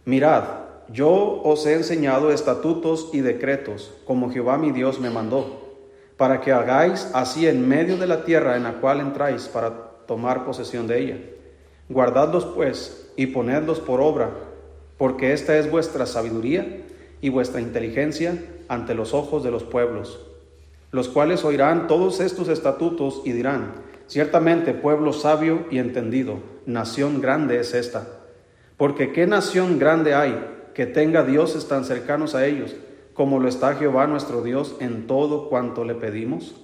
Mirad, 0.06 0.44
yo 0.90 1.42
os 1.44 1.66
he 1.66 1.74
enseñado 1.74 2.32
estatutos 2.32 3.10
y 3.14 3.22
decretos, 3.22 3.92
como 4.06 4.30
Jehová 4.30 4.60
mi 4.60 4.72
Dios 4.72 5.00
me 5.00 5.10
mandó 5.10 5.66
para 6.18 6.40
que 6.42 6.52
hagáis 6.52 7.10
así 7.14 7.48
en 7.48 7.68
medio 7.68 7.98
de 7.98 8.08
la 8.08 8.24
tierra 8.24 8.56
en 8.56 8.64
la 8.64 8.74
cual 8.74 9.02
entráis 9.02 9.48
para 9.48 9.72
tomar 10.08 10.46
posesión 10.46 10.88
de 10.88 11.00
ella. 11.00 11.18
Guardadlos 11.90 12.46
pues 12.46 13.12
y 13.16 13.28
ponedlos 13.28 13.80
por 13.80 14.00
obra, 14.00 14.32
porque 14.98 15.34
esta 15.34 15.58
es 15.58 15.70
vuestra 15.70 16.06
sabiduría 16.06 16.84
y 17.22 17.30
vuestra 17.30 17.62
inteligencia 17.62 18.38
ante 18.68 18.94
los 18.94 19.14
ojos 19.14 19.44
de 19.44 19.52
los 19.52 19.64
pueblos, 19.64 20.20
los 20.92 21.10
cuales 21.10 21.44
oirán 21.44 21.88
todos 21.88 22.20
estos 22.20 22.48
estatutos 22.48 23.22
y 23.26 23.32
dirán, 23.32 23.74
ciertamente 24.08 24.74
pueblo 24.74 25.12
sabio 25.12 25.66
y 25.70 25.80
entendido, 25.80 26.40
nación 26.66 27.22
grande 27.22 27.60
es 27.60 27.74
esta. 27.74 28.08
Porque 28.78 29.12
qué 29.12 29.28
nación 29.28 29.80
grande 29.80 30.14
hay 30.14 30.38
que 30.74 30.86
tenga 30.86 31.24
dioses 31.24 31.68
tan 31.68 31.86
cercanos 31.86 32.36
a 32.36 32.46
ellos, 32.46 32.76
como 33.14 33.40
lo 33.40 33.48
está 33.48 33.76
Jehová 33.76 34.08
nuestro 34.08 34.42
Dios 34.42 34.76
en 34.80 35.08
todo 35.08 35.50
cuanto 35.50 35.86
le 35.86 35.96
pedimos? 35.96 36.56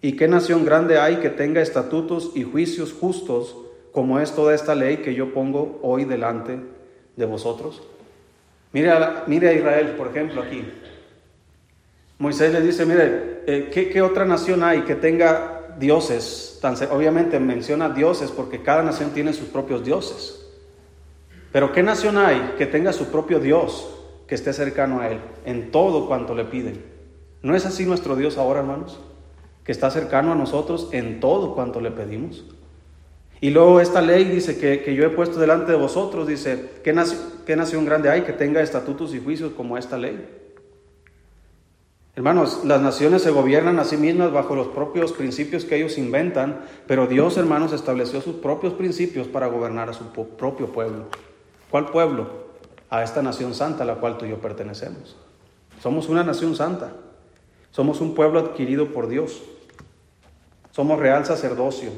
¿Y 0.00 0.12
qué 0.12 0.28
nación 0.28 0.64
grande 0.64 0.98
hay 0.98 1.16
que 1.16 1.30
tenga 1.30 1.60
estatutos 1.60 2.32
y 2.34 2.44
juicios 2.44 2.92
justos 2.92 3.56
como 3.90 4.20
es 4.20 4.32
toda 4.32 4.54
esta 4.54 4.74
ley 4.74 4.98
que 4.98 5.14
yo 5.14 5.32
pongo 5.32 5.80
hoy 5.82 6.04
delante 6.04 6.60
de 7.18 7.26
vosotros? 7.26 7.82
Mire 8.72 8.90
a, 8.90 9.24
Israel, 9.28 9.94
por 9.96 10.08
ejemplo, 10.08 10.40
aquí. 10.42 10.64
Moisés 12.18 12.52
le 12.52 12.62
dice, 12.62 12.86
mire, 12.86 13.42
eh, 13.46 13.70
¿qué, 13.70 14.00
otra 14.00 14.24
nación 14.24 14.62
hay 14.62 14.82
que 14.82 14.94
tenga 14.94 15.74
dioses? 15.78 16.60
Obviamente 16.90 17.38
menciona 17.38 17.90
dioses 17.90 18.30
porque 18.30 18.62
cada 18.62 18.82
nación 18.82 19.10
tiene 19.10 19.32
sus 19.32 19.48
propios 19.48 19.84
dioses. 19.84 20.46
Pero 21.52 21.72
¿qué 21.72 21.82
nación 21.82 22.18
hay 22.18 22.54
que 22.56 22.66
tenga 22.66 22.92
su 22.92 23.06
propio 23.06 23.38
Dios? 23.38 23.94
que 24.28 24.34
esté 24.34 24.52
cercano 24.52 25.00
a 25.00 25.08
Él 25.08 25.20
en 25.44 25.72
todo 25.72 26.06
cuanto 26.06 26.34
le 26.34 26.44
piden. 26.44 26.84
¿No 27.42 27.56
es 27.56 27.64
así 27.66 27.86
nuestro 27.86 28.14
Dios 28.14 28.36
ahora, 28.36 28.60
hermanos? 28.60 29.00
Que 29.64 29.72
está 29.72 29.90
cercano 29.90 30.32
a 30.32 30.34
nosotros 30.34 30.90
en 30.92 31.18
todo 31.18 31.54
cuanto 31.54 31.80
le 31.80 31.90
pedimos. 31.90 32.44
Y 33.40 33.50
luego 33.50 33.80
esta 33.80 34.00
ley 34.00 34.24
dice 34.24 34.58
que, 34.58 34.94
yo 34.94 35.04
he 35.04 35.10
puesto 35.10 35.38
delante 35.38 35.72
de 35.72 35.78
vosotros, 35.78 36.26
dice, 36.26 36.70
¿qué 36.82 36.92
nación, 36.92 37.20
¿qué 37.46 37.56
nación 37.56 37.84
grande 37.84 38.10
hay 38.10 38.22
que 38.22 38.32
tenga 38.32 38.60
estatutos 38.60 39.14
y 39.14 39.20
juicios 39.20 39.52
como 39.52 39.78
esta 39.78 39.96
ley? 39.96 40.28
Hermanos, 42.16 42.62
las 42.64 42.82
naciones 42.82 43.22
se 43.22 43.30
gobiernan 43.30 43.78
a 43.78 43.84
sí 43.84 43.96
mismas 43.96 44.32
bajo 44.32 44.56
los 44.56 44.66
propios 44.68 45.12
principios 45.12 45.64
que 45.64 45.76
ellos 45.76 45.98
inventan, 45.98 46.62
pero 46.88 47.06
Dios, 47.06 47.36
hermanos, 47.36 47.72
estableció 47.72 48.20
sus 48.20 48.36
propios 48.36 48.72
principios 48.72 49.28
para 49.28 49.46
gobernar 49.46 49.88
a 49.88 49.92
su 49.92 50.04
propio 50.10 50.72
pueblo. 50.72 51.04
¿Cuál 51.70 51.86
pueblo? 51.86 52.48
a 52.90 53.02
esta 53.02 53.22
nación 53.22 53.54
santa 53.54 53.82
a 53.82 53.86
la 53.86 53.96
cual 53.96 54.18
tú 54.18 54.24
y 54.24 54.30
yo 54.30 54.38
pertenecemos. 54.38 55.16
Somos 55.82 56.08
una 56.08 56.24
nación 56.24 56.56
santa. 56.56 56.92
Somos 57.70 58.00
un 58.00 58.14
pueblo 58.14 58.40
adquirido 58.40 58.92
por 58.92 59.08
Dios. 59.08 59.42
Somos 60.72 60.98
real 60.98 61.26
sacerdocio. 61.26 61.90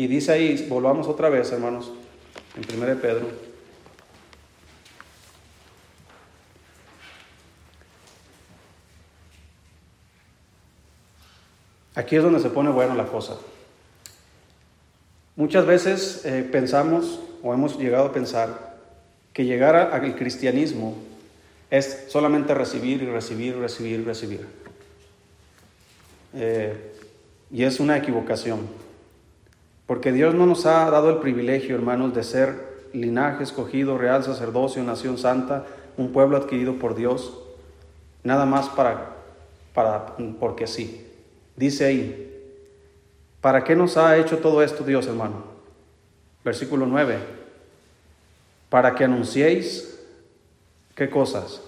Y 0.00 0.06
dice 0.06 0.32
ahí, 0.32 0.66
volvamos 0.66 1.08
otra 1.08 1.28
vez, 1.28 1.52
hermanos, 1.52 1.92
en 2.56 2.74
1 2.74 2.86
de 2.86 2.96
Pedro. 2.96 3.26
Aquí 11.94 12.16
es 12.16 12.22
donde 12.22 12.40
se 12.40 12.48
pone 12.48 12.70
bueno 12.70 12.94
la 12.94 13.04
cosa. 13.04 13.36
Muchas 15.36 15.66
veces 15.66 16.24
eh, 16.24 16.48
pensamos 16.50 17.20
o 17.42 17.52
hemos 17.52 17.78
llegado 17.78 18.06
a 18.06 18.12
pensar 18.14 18.78
que 19.34 19.44
llegar 19.44 19.76
al 19.76 20.16
cristianismo 20.16 20.96
es 21.70 22.06
solamente 22.08 22.54
recibir 22.54 23.02
y 23.02 23.06
recibir, 23.06 23.58
recibir, 23.58 24.06
recibir. 24.06 24.46
Eh, 26.32 26.94
y 27.50 27.64
es 27.64 27.78
una 27.80 27.98
equivocación, 27.98 28.60
porque 29.90 30.12
Dios 30.12 30.36
no 30.36 30.46
nos 30.46 30.66
ha 30.66 30.88
dado 30.88 31.10
el 31.10 31.16
privilegio, 31.16 31.74
hermanos, 31.74 32.14
de 32.14 32.22
ser 32.22 32.86
linaje 32.92 33.42
escogido, 33.42 33.98
real 33.98 34.22
sacerdocio, 34.22 34.84
nación 34.84 35.18
santa, 35.18 35.66
un 35.96 36.12
pueblo 36.12 36.36
adquirido 36.36 36.74
por 36.74 36.94
Dios, 36.94 37.36
nada 38.22 38.46
más 38.46 38.68
para, 38.68 39.16
para, 39.74 40.14
porque 40.38 40.68
sí. 40.68 41.08
Dice 41.56 41.86
ahí, 41.86 42.40
¿para 43.40 43.64
qué 43.64 43.74
nos 43.74 43.96
ha 43.96 44.16
hecho 44.16 44.38
todo 44.38 44.62
esto 44.62 44.84
Dios, 44.84 45.08
hermano? 45.08 45.42
Versículo 46.44 46.86
9 46.86 47.18
para 48.68 48.94
que 48.94 49.02
anunciéis 49.02 49.98
qué 50.94 51.10
cosas? 51.10 51.62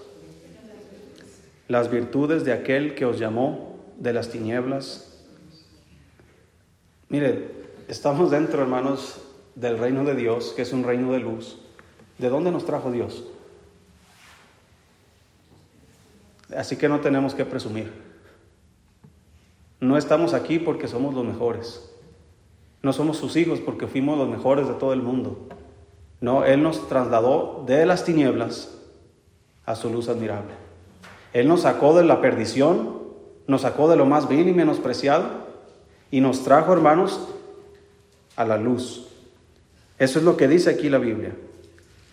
Las 1.67 1.91
virtudes 1.91 2.45
de 2.45 2.53
aquel 2.53 2.95
que 2.95 3.03
os 3.03 3.19
llamó 3.19 3.83
de 3.97 4.13
las 4.13 4.29
tinieblas. 4.29 5.13
Mire, 7.09 7.62
estamos 7.93 8.31
dentro, 8.31 8.59
hermanos, 8.59 9.21
del 9.53 9.77
reino 9.77 10.03
de 10.03 10.15
Dios, 10.15 10.53
que 10.55 10.63
es 10.63 10.73
un 10.73 10.83
reino 10.83 11.11
de 11.11 11.19
luz. 11.19 11.59
¿De 12.17 12.27
dónde 12.27 12.51
nos 12.51 12.65
trajo 12.65 12.91
Dios? 12.91 13.23
Así 16.57 16.75
que 16.75 16.89
no 16.89 17.01
tenemos 17.01 17.35
que 17.35 17.45
presumir. 17.45 17.93
No 19.79 19.95
estamos 19.95 20.33
aquí 20.33 20.57
porque 20.57 20.87
somos 20.87 21.13
los 21.13 21.23
mejores. 21.23 21.87
No 22.81 22.93
somos 22.93 23.17
sus 23.17 23.35
hijos 23.35 23.59
porque 23.59 23.85
fuimos 23.85 24.17
los 24.17 24.27
mejores 24.27 24.67
de 24.67 24.73
todo 24.73 24.93
el 24.93 25.03
mundo. 25.03 25.47
No, 26.19 26.45
Él 26.45 26.63
nos 26.63 26.87
trasladó 26.89 27.63
de 27.67 27.85
las 27.85 28.05
tinieblas 28.05 28.75
a 29.67 29.75
su 29.75 29.91
luz 29.91 30.09
admirable. 30.09 30.53
Él 31.31 31.47
nos 31.47 31.61
sacó 31.61 31.95
de 31.95 32.03
la 32.03 32.21
perdición, 32.21 33.03
nos 33.45 33.61
sacó 33.61 33.87
de 33.87 33.97
lo 33.97 34.07
más 34.07 34.27
vil 34.27 34.47
y 34.47 34.53
menospreciado 34.53 35.25
y 36.09 36.21
nos 36.21 36.43
trajo, 36.43 36.73
hermanos, 36.73 37.27
a 38.35 38.45
la 38.45 38.57
luz. 38.57 39.07
Eso 39.99 40.19
es 40.19 40.25
lo 40.25 40.37
que 40.37 40.47
dice 40.47 40.69
aquí 40.69 40.89
la 40.89 40.97
Biblia. 40.97 41.35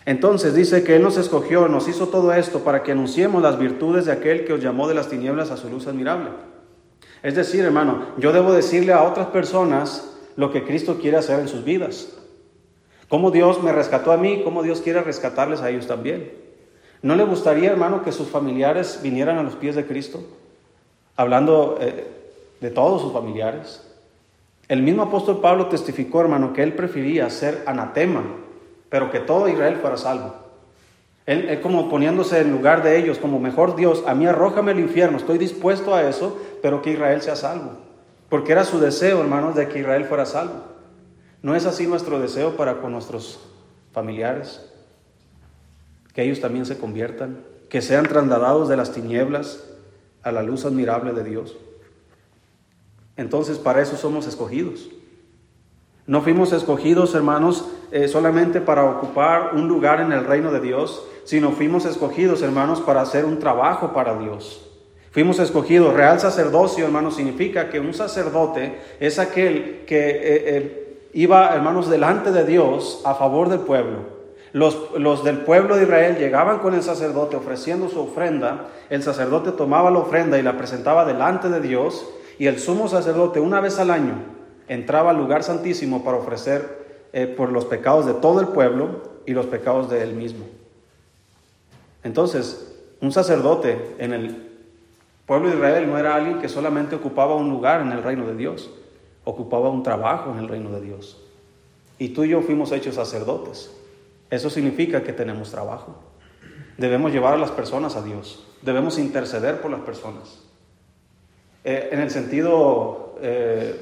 Entonces 0.05 0.55
dice 0.55 0.83
que 0.83 0.95
Él 0.95 1.03
nos 1.03 1.17
escogió, 1.17 1.67
nos 1.67 1.87
hizo 1.87 2.07
todo 2.07 2.33
esto 2.33 2.63
para 2.63 2.83
que 2.83 2.91
anunciemos 2.91 3.41
las 3.41 3.59
virtudes 3.59 4.05
de 4.05 4.11
aquel 4.11 4.45
que 4.45 4.53
os 4.53 4.61
llamó 4.61 4.87
de 4.87 4.95
las 4.95 5.09
tinieblas 5.09 5.51
a 5.51 5.57
su 5.57 5.69
luz 5.69 5.87
admirable. 5.87 6.29
Es 7.21 7.35
decir, 7.35 7.63
hermano, 7.63 8.07
yo 8.17 8.31
debo 8.31 8.51
decirle 8.51 8.93
a 8.93 9.03
otras 9.03 9.27
personas 9.27 10.11
lo 10.35 10.51
que 10.51 10.63
Cristo 10.63 10.97
quiere 10.99 11.17
hacer 11.17 11.39
en 11.39 11.47
sus 11.47 11.63
vidas. 11.63 12.09
Cómo 13.09 13.29
Dios 13.29 13.61
me 13.61 13.71
rescató 13.71 14.11
a 14.11 14.17
mí, 14.17 14.41
cómo 14.43 14.63
Dios 14.63 14.81
quiere 14.81 15.01
rescatarles 15.01 15.61
a 15.61 15.69
ellos 15.69 15.85
también. 15.85 16.31
¿No 17.01 17.15
le 17.15 17.23
gustaría, 17.23 17.69
hermano, 17.69 18.03
que 18.03 18.11
sus 18.11 18.29
familiares 18.29 19.01
vinieran 19.03 19.37
a 19.37 19.43
los 19.43 19.55
pies 19.55 19.75
de 19.75 19.85
Cristo? 19.85 20.23
Hablando 21.15 21.77
eh, 21.81 22.07
de 22.59 22.69
todos 22.69 23.01
sus 23.01 23.11
familiares. 23.11 23.90
El 24.71 24.83
mismo 24.83 25.03
apóstol 25.03 25.41
Pablo 25.41 25.67
testificó, 25.67 26.21
hermano, 26.21 26.53
que 26.53 26.63
él 26.63 26.71
prefería 26.71 27.29
ser 27.29 27.61
anatema, 27.65 28.23
pero 28.87 29.11
que 29.11 29.19
todo 29.19 29.49
Israel 29.49 29.75
fuera 29.81 29.97
salvo. 29.97 30.33
Él, 31.25 31.59
como 31.59 31.89
poniéndose 31.89 32.39
en 32.39 32.53
lugar 32.53 32.81
de 32.81 32.97
ellos, 32.97 33.17
como 33.17 33.37
mejor 33.37 33.75
Dios, 33.75 34.01
a 34.07 34.15
mí 34.15 34.25
arrójame 34.25 34.71
al 34.71 34.79
infierno, 34.79 35.17
estoy 35.17 35.37
dispuesto 35.37 35.93
a 35.93 36.07
eso, 36.07 36.39
pero 36.61 36.81
que 36.81 36.93
Israel 36.93 37.21
sea 37.21 37.35
salvo. 37.35 37.71
Porque 38.29 38.53
era 38.53 38.63
su 38.63 38.79
deseo, 38.79 39.19
hermanos, 39.19 39.55
de 39.55 39.67
que 39.67 39.79
Israel 39.79 40.05
fuera 40.05 40.25
salvo. 40.25 40.63
¿No 41.41 41.53
es 41.53 41.65
así 41.65 41.85
nuestro 41.85 42.21
deseo 42.21 42.55
para 42.55 42.79
con 42.79 42.93
nuestros 42.93 43.41
familiares? 43.91 44.71
Que 46.13 46.23
ellos 46.23 46.39
también 46.39 46.65
se 46.65 46.77
conviertan, 46.77 47.43
que 47.67 47.81
sean 47.81 48.05
trasladados 48.05 48.69
de 48.69 48.77
las 48.77 48.93
tinieblas 48.93 49.65
a 50.23 50.31
la 50.31 50.41
luz 50.41 50.63
admirable 50.63 51.11
de 51.11 51.25
Dios. 51.25 51.57
Entonces 53.17 53.57
para 53.57 53.81
eso 53.81 53.97
somos 53.97 54.27
escogidos. 54.27 54.89
No 56.07 56.21
fuimos 56.21 56.51
escogidos, 56.51 57.13
hermanos, 57.15 57.65
eh, 57.91 58.07
solamente 58.07 58.59
para 58.59 58.83
ocupar 58.83 59.51
un 59.53 59.67
lugar 59.67 60.01
en 60.01 60.11
el 60.11 60.25
reino 60.25 60.51
de 60.51 60.59
Dios, 60.59 61.05
sino 61.25 61.51
fuimos 61.51 61.85
escogidos, 61.85 62.41
hermanos, 62.41 62.81
para 62.81 63.01
hacer 63.01 63.23
un 63.25 63.39
trabajo 63.39 63.93
para 63.93 64.17
Dios. 64.17 64.67
Fuimos 65.11 65.39
escogidos. 65.39 65.93
Real 65.93 66.19
sacerdocio, 66.19 66.85
hermanos, 66.85 67.15
significa 67.15 67.69
que 67.69 67.79
un 67.79 67.93
sacerdote 67.93 68.79
es 68.99 69.19
aquel 69.19 69.83
que 69.85 70.09
eh, 70.09 70.21
eh, 70.23 71.07
iba, 71.13 71.53
hermanos, 71.53 71.89
delante 71.89 72.31
de 72.31 72.45
Dios 72.45 73.01
a 73.05 73.13
favor 73.15 73.49
del 73.49 73.59
pueblo. 73.59 74.21
Los, 74.53 74.91
los, 74.97 75.23
del 75.23 75.39
pueblo 75.39 75.77
de 75.77 75.83
Israel 75.83 76.17
llegaban 76.17 76.59
con 76.59 76.73
el 76.73 76.83
sacerdote 76.83 77.35
ofreciendo 77.35 77.89
su 77.89 77.99
ofrenda. 77.99 78.67
El 78.89 79.03
sacerdote 79.03 79.51
tomaba 79.51 79.91
la 79.91 79.99
ofrenda 79.99 80.39
y 80.39 80.43
la 80.43 80.57
presentaba 80.57 81.05
delante 81.05 81.49
de 81.49 81.61
Dios. 81.61 82.05
Y 82.41 82.47
el 82.47 82.57
sumo 82.57 82.87
sacerdote, 82.87 83.39
una 83.39 83.61
vez 83.61 83.77
al 83.77 83.91
año, 83.91 84.15
entraba 84.67 85.11
al 85.11 85.17
lugar 85.17 85.43
santísimo 85.43 86.03
para 86.03 86.17
ofrecer 86.17 87.05
eh, 87.13 87.27
por 87.27 87.51
los 87.51 87.65
pecados 87.65 88.07
de 88.07 88.15
todo 88.15 88.39
el 88.39 88.47
pueblo 88.47 89.03
y 89.27 89.33
los 89.33 89.45
pecados 89.45 89.91
de 89.91 90.01
él 90.01 90.15
mismo. 90.15 90.47
Entonces, 92.03 92.75
un 92.99 93.11
sacerdote 93.11 93.93
en 93.99 94.13
el 94.13 94.49
pueblo 95.27 95.49
de 95.49 95.55
Israel 95.57 95.87
no 95.87 95.99
era 95.99 96.15
alguien 96.15 96.39
que 96.39 96.49
solamente 96.49 96.95
ocupaba 96.95 97.35
un 97.35 97.47
lugar 97.51 97.81
en 97.81 97.91
el 97.91 98.01
reino 98.01 98.25
de 98.25 98.35
Dios, 98.35 98.71
ocupaba 99.23 99.69
un 99.69 99.83
trabajo 99.83 100.31
en 100.31 100.39
el 100.39 100.47
reino 100.47 100.71
de 100.71 100.81
Dios. 100.81 101.23
Y 101.99 102.09
tú 102.09 102.23
y 102.23 102.29
yo 102.29 102.41
fuimos 102.41 102.71
hechos 102.71 102.95
sacerdotes. 102.95 103.71
Eso 104.31 104.49
significa 104.49 105.03
que 105.03 105.13
tenemos 105.13 105.51
trabajo. 105.51 105.93
Debemos 106.79 107.11
llevar 107.11 107.35
a 107.35 107.37
las 107.37 107.51
personas 107.51 107.95
a 107.95 108.01
Dios. 108.01 108.47
Debemos 108.63 108.97
interceder 108.97 109.61
por 109.61 109.69
las 109.69 109.81
personas. 109.81 110.50
Eh, 111.63 111.89
en 111.91 111.99
el 111.99 112.09
sentido 112.09 113.15
eh, 113.21 113.75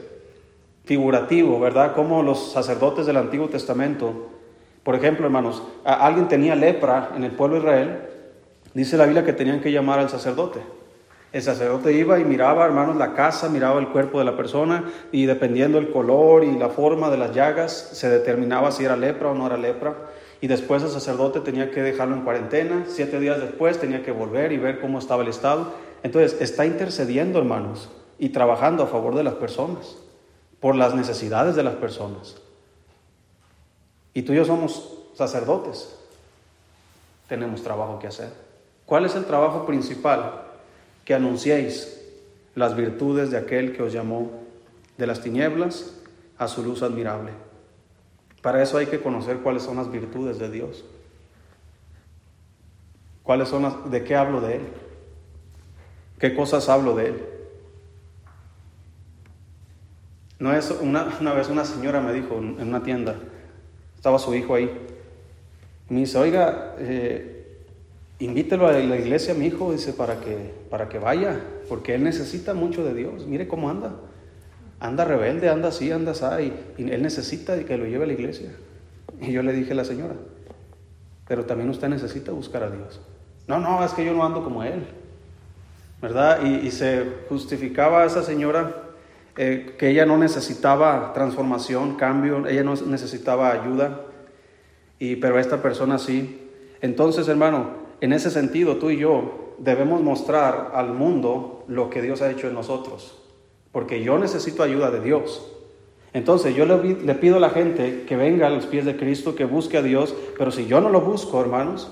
figurativo, 0.86 1.60
¿verdad? 1.60 1.94
Como 1.94 2.24
los 2.24 2.52
sacerdotes 2.52 3.06
del 3.06 3.18
Antiguo 3.18 3.48
Testamento, 3.48 4.30
por 4.84 4.96
ejemplo, 4.96 5.26
hermanos, 5.26 5.64
alguien 5.84 6.28
tenía 6.28 6.56
lepra 6.56 7.12
en 7.16 7.24
el 7.24 7.32
pueblo 7.32 7.56
de 7.56 7.62
Israel, 7.62 8.00
dice 8.74 8.98
la 8.98 9.06
Biblia 9.06 9.24
que 9.24 9.34
tenían 9.34 9.62
que 9.62 9.72
llamar 9.72 10.00
al 10.00 10.10
sacerdote. 10.10 10.60
El 11.32 11.44
sacerdote 11.44 11.94
iba 11.94 12.20
y 12.20 12.26
miraba, 12.26 12.66
hermanos, 12.66 12.96
la 12.96 13.14
casa, 13.14 13.50
miraba 13.50 13.80
el 13.80 13.90
cuerpo 13.90 14.18
de 14.18 14.26
la 14.26 14.36
persona 14.36 14.86
y 15.12 15.28
dependiendo 15.28 15.78
el 15.78 15.92
color 15.92 16.44
y 16.44 16.58
la 16.58 16.70
forma 16.70 17.12
de 17.12 17.18
las 17.18 17.36
llagas, 17.36 17.72
se 17.94 18.10
determinaba 18.10 18.72
si 18.72 18.84
era 18.84 18.98
lepra 18.98 19.30
o 19.30 19.36
no 19.36 19.46
era 19.46 19.58
lepra. 19.58 19.96
Y 20.42 20.48
después 20.48 20.82
el 20.82 20.90
sacerdote 20.90 21.42
tenía 21.42 21.70
que 21.70 21.84
dejarlo 21.84 22.16
en 22.16 22.24
cuarentena. 22.24 22.86
Siete 22.88 23.20
días 23.20 23.40
después 23.40 23.80
tenía 23.80 24.02
que 24.02 24.12
volver 24.12 24.52
y 24.54 24.58
ver 24.58 24.80
cómo 24.80 24.98
estaba 24.98 25.22
el 25.22 25.30
estado. 25.30 25.74
Entonces, 26.04 26.40
está 26.42 26.66
intercediendo, 26.66 27.40
hermanos, 27.40 27.90
y 28.18 28.30
trabajando 28.30 28.84
a 28.84 28.88
favor 28.88 29.16
de 29.16 29.24
las 29.24 29.36
personas 29.36 29.98
por 30.60 30.76
las 30.76 30.94
necesidades 30.94 31.56
de 31.56 31.64
las 31.64 31.76
personas. 31.76 32.36
Y 34.14 34.24
tú 34.24 34.34
y 34.34 34.38
yo 34.38 34.46
somos 34.46 34.94
sacerdotes. 35.16 35.96
Tenemos 37.28 37.64
trabajo 37.64 38.00
que 38.00 38.08
hacer. 38.08 38.32
¿Cuál 38.86 39.06
es 39.06 39.16
el 39.16 39.26
trabajo 39.26 39.66
principal? 39.66 40.44
Que 41.06 41.14
anunciéis 41.14 42.02
las 42.56 42.76
virtudes 42.76 43.32
de 43.32 43.38
aquel 43.38 43.76
que 43.76 43.84
os 43.84 43.94
llamó 43.94 44.32
de 44.98 45.08
las 45.08 45.22
tinieblas 45.22 45.94
a 46.38 46.48
su 46.48 46.64
luz 46.64 46.82
admirable. 46.82 47.32
Para 48.42 48.62
eso 48.64 48.78
hay 48.78 48.88
que 48.88 49.02
conocer 49.02 49.40
cuáles 49.40 49.64
son 49.64 49.78
las 49.78 49.92
virtudes 49.92 50.40
de 50.40 50.50
Dios. 50.50 50.84
¿Cuáles 53.24 53.50
son 53.50 53.64
las, 53.64 53.92
de 53.92 54.04
qué 54.04 54.16
hablo 54.16 54.42
de 54.42 54.56
Él? 54.56 54.62
¿Qué 56.20 56.36
cosas 56.36 56.70
hablo 56.70 56.96
de 56.96 57.08
Él? 57.08 57.26
No 60.38 60.54
es 60.54 60.72
una, 60.72 61.18
una 61.20 61.34
vez 61.34 61.50
una 61.50 61.66
señora 61.66 62.00
me 62.02 62.14
dijo 62.14 62.38
en 62.38 62.68
una 62.68 62.84
tienda, 62.84 63.16
estaba 63.96 64.20
su 64.20 64.34
hijo 64.34 64.56
ahí, 64.56 64.72
me 65.90 66.02
dice, 66.02 66.18
oiga, 66.20 66.76
eh, 66.78 67.58
invítelo 68.20 68.68
a 68.68 68.74
la 68.74 68.98
iglesia, 68.98 69.34
mi 69.34 69.48
hijo, 69.48 69.72
dice, 69.72 69.92
para 69.92 70.20
que, 70.20 70.54
para 70.70 70.88
que 70.88 71.00
vaya, 71.00 71.42
porque 71.68 71.96
él 71.96 72.04
necesita 72.04 72.54
mucho 72.54 72.86
de 72.86 72.94
Dios. 72.94 73.26
Mire 73.26 73.48
cómo 73.48 73.70
anda. 73.70 73.96
Anda 74.80 75.04
rebelde, 75.04 75.50
anda 75.50 75.70
así, 75.70 75.92
anda 75.92 76.12
así, 76.12 76.54
y 76.78 76.90
él 76.90 77.02
necesita 77.02 77.62
que 77.66 77.78
lo 77.78 77.86
lleve 77.86 78.06
a 78.06 78.08
la 78.08 78.14
iglesia. 78.14 78.52
Y 79.20 79.32
yo 79.32 79.44
le 79.44 79.52
dije 79.52 79.74
a 79.74 79.76
la 79.76 79.84
señora, 79.84 80.16
pero 81.28 81.46
también 81.46 81.70
usted 81.70 81.90
necesita 81.90 82.32
buscar 82.32 82.64
a 82.64 82.70
Dios. 82.70 83.02
No, 83.48 83.60
no, 83.60 83.84
es 83.84 83.92
que 83.94 84.06
yo 84.06 84.14
no 84.14 84.24
ando 84.24 84.44
como 84.44 84.64
él. 84.64 84.86
¿Verdad? 86.02 86.44
Y, 86.44 86.72
se 86.72 87.06
justificaba 87.28 88.04
a 88.04 88.06
esa 88.06 88.24
señora 88.24 88.84
eh, 89.36 89.76
que 89.78 89.90
ella 89.90 90.06
no 90.06 90.18
necesitaba 90.18 91.12
transformación, 91.14 91.96
cambio, 91.96 92.48
ella 92.48 92.64
no 92.64 92.74
necesitaba 92.76 93.52
ayuda, 93.52 94.02
y, 94.98 95.18
pero 95.18 95.40
esta 95.40 95.62
persona 95.62 95.98
sí. 95.98 96.50
Entonces, 96.82 97.28
hermano, 97.28 97.72
en 98.02 98.14
ese 98.14 98.32
sentido, 98.32 98.78
tú 98.78 98.90
y 98.92 98.98
yo 98.98 99.56
debemos 99.58 100.02
mostrar 100.02 100.72
al 100.74 100.94
mundo 100.94 101.66
lo 101.68 101.90
que 101.90 102.02
Dios 102.02 102.22
ha 102.22 102.32
hecho 102.32 102.48
en 102.48 102.54
nosotros, 102.54 103.22
porque 103.72 104.02
yo 104.04 104.18
necesito 104.18 104.64
ayuda 104.64 104.92
de 104.92 105.02
Dios. 105.02 105.56
Entonces 106.14 106.56
yo 106.56 106.66
le, 106.66 107.16
pido 107.16 107.38
a 107.38 107.40
la 107.40 107.52
gente 107.52 108.06
que 108.08 108.16
venga 108.16 108.48
a 108.48 108.50
los 108.50 108.66
pies 108.66 108.86
de 108.86 108.98
Cristo, 108.98 109.36
que 109.36 109.46
busque 109.46 109.78
a 109.78 109.84
Dios, 109.84 110.16
pero 110.38 110.52
si 110.52 110.66
yo 110.66 110.82
no 110.82 110.90
lo 110.90 111.02
busco, 111.02 111.40
hermanos, 111.40 111.92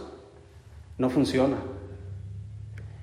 no 0.98 1.10
funciona. 1.10 1.58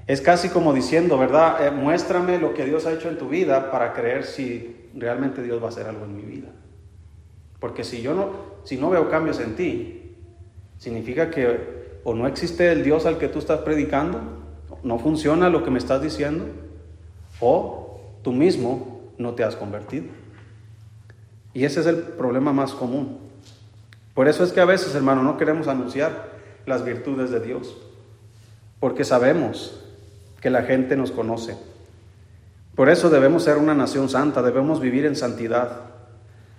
Es 0.07 0.21
casi 0.21 0.51
como 0.51 0.73
diciendo, 0.75 1.17
¿verdad? 1.17 1.67
Eh, 1.67 1.71
muéstrame 1.71 2.38
lo 2.38 2.53
que 2.53 2.64
Dios 2.64 2.85
ha 2.87 2.93
hecho 2.93 3.09
en 3.09 3.17
tu 3.17 3.29
vida 3.29 3.71
para 3.71 3.95
creer 3.95 4.25
si 4.25 4.88
realmente 4.95 5.43
Dios 5.43 5.62
va 5.62 5.67
a 5.67 5.69
hacer 5.71 5.87
algo 5.87 6.05
en 6.05 6.17
mi 6.17 6.23
vida. 6.23 6.49
Porque 7.59 7.85
si 7.85 8.03
yo 8.03 8.14
no, 8.14 8.31
si 8.64 8.77
no 8.77 8.90
veo 8.90 9.09
cambios 9.09 9.40
en 9.40 9.57
ti, 9.57 10.17
significa 10.79 11.31
que 11.31 11.85
o 12.05 12.14
no 12.14 12.27
existe 12.27 12.71
el 12.71 12.85
Dios 12.85 13.07
al 13.07 13.17
que 13.17 13.29
tú 13.29 13.38
estás 13.38 13.61
predicando, 13.61 14.21
no 14.83 14.99
funciona 14.99 15.49
lo 15.49 15.64
que 15.64 15.71
me 15.71 15.79
estás 15.79 16.03
diciendo, 16.03 16.45
o 17.40 18.01
tú 18.23 18.33
mismo 18.33 19.01
no 19.17 19.33
te 19.33 19.43
has 19.43 19.57
convertido. 19.57 20.07
Y 21.55 21.64
ese 21.64 21.81
es 21.81 21.87
el 21.87 21.97
problema 21.97 22.53
más 22.53 22.73
común. 22.73 23.19
Por 24.12 24.29
eso 24.29 24.45
es 24.45 24.53
que 24.53 24.61
a 24.61 24.67
veces, 24.67 24.95
hermano, 24.95 25.23
no 25.23 25.38
queremos 25.38 25.67
anunciar 25.67 26.35
las 26.67 26.85
virtudes 26.85 27.31
de 27.31 27.40
Dios, 27.40 27.77
porque 28.81 29.05
sabemos 29.05 29.84
que 30.45 30.51
la 30.51 30.65
gente 30.65 30.95
nos 30.95 31.11
conoce. 31.11 31.57
Por 32.75 32.91
eso 32.91 33.09
debemos 33.09 33.45
ser 33.45 33.57
una 33.57 33.75
nación 33.75 34.11
santa, 34.11 34.43
debemos 34.43 34.79
vivir 34.79 35.07
en 35.07 35.17
santidad. 35.17 35.81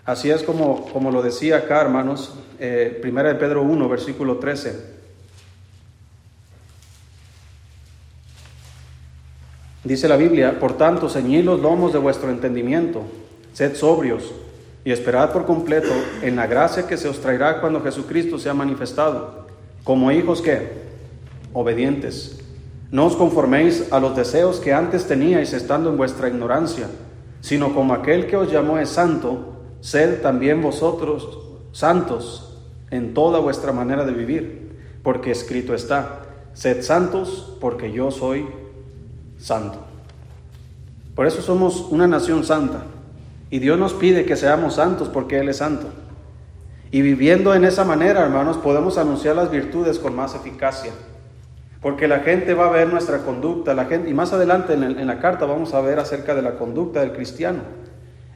Así 0.05 0.31
es 0.31 0.41
como, 0.41 0.87
como 0.91 1.11
lo 1.11 1.21
decía 1.21 1.57
acá, 1.57 1.81
hermanos, 1.81 2.33
eh, 2.59 2.97
Primera 2.99 3.29
de 3.29 3.35
Pedro 3.35 3.61
1, 3.61 3.87
versículo 3.87 4.37
13. 4.37 4.95
Dice 9.83 10.07
la 10.07 10.17
Biblia, 10.17 10.59
por 10.59 10.75
tanto, 10.75 11.07
ceñid 11.07 11.43
los 11.43 11.59
lomos 11.59 11.93
de 11.93 11.99
vuestro 11.99 12.31
entendimiento, 12.31 13.03
sed 13.53 13.75
sobrios 13.75 14.33
y 14.83 14.91
esperad 14.91 15.31
por 15.31 15.45
completo 15.45 15.93
en 16.23 16.37
la 16.37 16.47
gracia 16.47 16.87
que 16.87 16.97
se 16.97 17.07
os 17.07 17.21
traerá 17.21 17.61
cuando 17.61 17.81
Jesucristo 17.81 18.39
sea 18.39 18.55
manifestado, 18.55 19.45
como 19.83 20.11
hijos 20.11 20.41
que, 20.41 20.71
obedientes, 21.53 22.39
no 22.91 23.05
os 23.05 23.15
conforméis 23.15 23.91
a 23.91 23.99
los 23.99 24.15
deseos 24.15 24.59
que 24.59 24.73
antes 24.73 25.07
teníais 25.07 25.53
estando 25.53 25.89
en 25.89 25.97
vuestra 25.97 26.27
ignorancia, 26.27 26.87
sino 27.41 27.73
como 27.73 27.93
aquel 27.93 28.27
que 28.27 28.37
os 28.37 28.51
llamó 28.51 28.77
es 28.77 28.89
santo, 28.89 29.53
sed 29.81 30.21
también 30.21 30.61
vosotros 30.61 31.27
santos 31.71 32.57
en 32.91 33.13
toda 33.13 33.39
vuestra 33.39 33.71
manera 33.71 34.05
de 34.05 34.13
vivir, 34.13 34.77
porque 35.03 35.31
escrito 35.31 35.73
está, 35.73 36.23
sed 36.53 36.81
santos 36.81 37.57
porque 37.59 37.91
yo 37.91 38.11
soy 38.11 38.47
santo. 39.37 39.79
Por 41.15 41.25
eso 41.25 41.41
somos 41.41 41.87
una 41.89 42.07
nación 42.07 42.43
santa. 42.43 42.83
Y 43.49 43.59
Dios 43.59 43.79
nos 43.79 43.93
pide 43.93 44.25
que 44.25 44.35
seamos 44.35 44.75
santos 44.75 45.07
porque 45.07 45.39
Él 45.39 45.49
es 45.49 45.57
santo. 45.57 45.87
Y 46.91 47.01
viviendo 47.01 47.53
en 47.55 47.63
esa 47.63 47.85
manera, 47.85 48.21
hermanos, 48.21 48.57
podemos 48.57 48.97
anunciar 48.97 49.35
las 49.35 49.49
virtudes 49.49 49.97
con 49.97 50.15
más 50.15 50.35
eficacia. 50.35 50.91
Porque 51.85 52.07
la 52.07 52.21
gente 52.21 52.55
va 52.55 52.65
a 52.65 52.71
ver 52.71 52.87
nuestra 52.87 53.19
conducta, 53.19 53.75
la 53.75 53.85
gente, 53.85 54.09
y 54.09 54.13
más 54.15 54.33
adelante 54.33 54.73
en, 54.73 55.05
la 55.05 55.19
carta 55.19 55.45
vamos 55.45 55.75
a 55.75 55.81
ver 55.81 55.99
acerca 55.99 56.33
de 56.33 56.41
la 56.41 56.55
conducta 56.55 57.01
del 57.01 57.11
cristiano, 57.11 57.59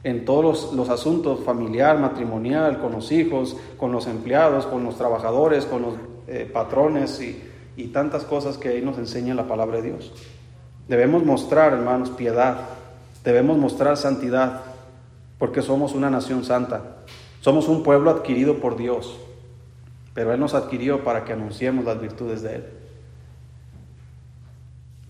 en 0.04 0.24
todos 0.24 0.72
los, 0.72 0.88
asuntos 0.88 1.40
familiar, 1.40 1.98
matrimonial, 1.98 2.78
con 2.78 2.92
los 2.92 3.10
hijos, 3.10 3.56
con 3.76 3.90
los 3.90 4.06
empleados, 4.06 4.66
con 4.66 4.84
los 4.84 4.96
trabajadores, 4.96 5.64
con 5.64 5.82
los 5.82 5.94
eh, 6.28 6.48
patrones 6.52 7.20
y, 7.20 7.42
y 7.76 7.88
tantas 7.88 8.22
cosas 8.22 8.56
que 8.56 8.68
ahí 8.68 8.82
nos 8.82 8.98
enseña 8.98 9.34
la 9.34 9.48
palabra 9.48 9.78
de 9.78 9.90
Dios. 9.90 10.12
Debemos 10.86 11.24
mostrar, 11.24 11.72
hermanos, 11.72 12.10
piedad, 12.10 12.68
debemos 13.24 13.58
mostrar 13.58 13.96
santidad, 13.96 14.60
porque 15.40 15.60
somos 15.60 15.96
una 15.96 16.08
nación 16.08 16.44
santa, 16.44 16.98
somos 17.40 17.66
un 17.66 17.82
pueblo 17.82 18.12
adquirido 18.12 18.60
por 18.60 18.76
Dios, 18.76 19.18
pero 20.14 20.32
Él 20.32 20.38
nos 20.38 20.54
adquirió 20.54 21.02
para 21.02 21.24
que 21.24 21.32
anunciemos 21.32 21.84
las 21.84 22.00
virtudes 22.00 22.42
de 22.42 22.54
Él. 22.54 22.79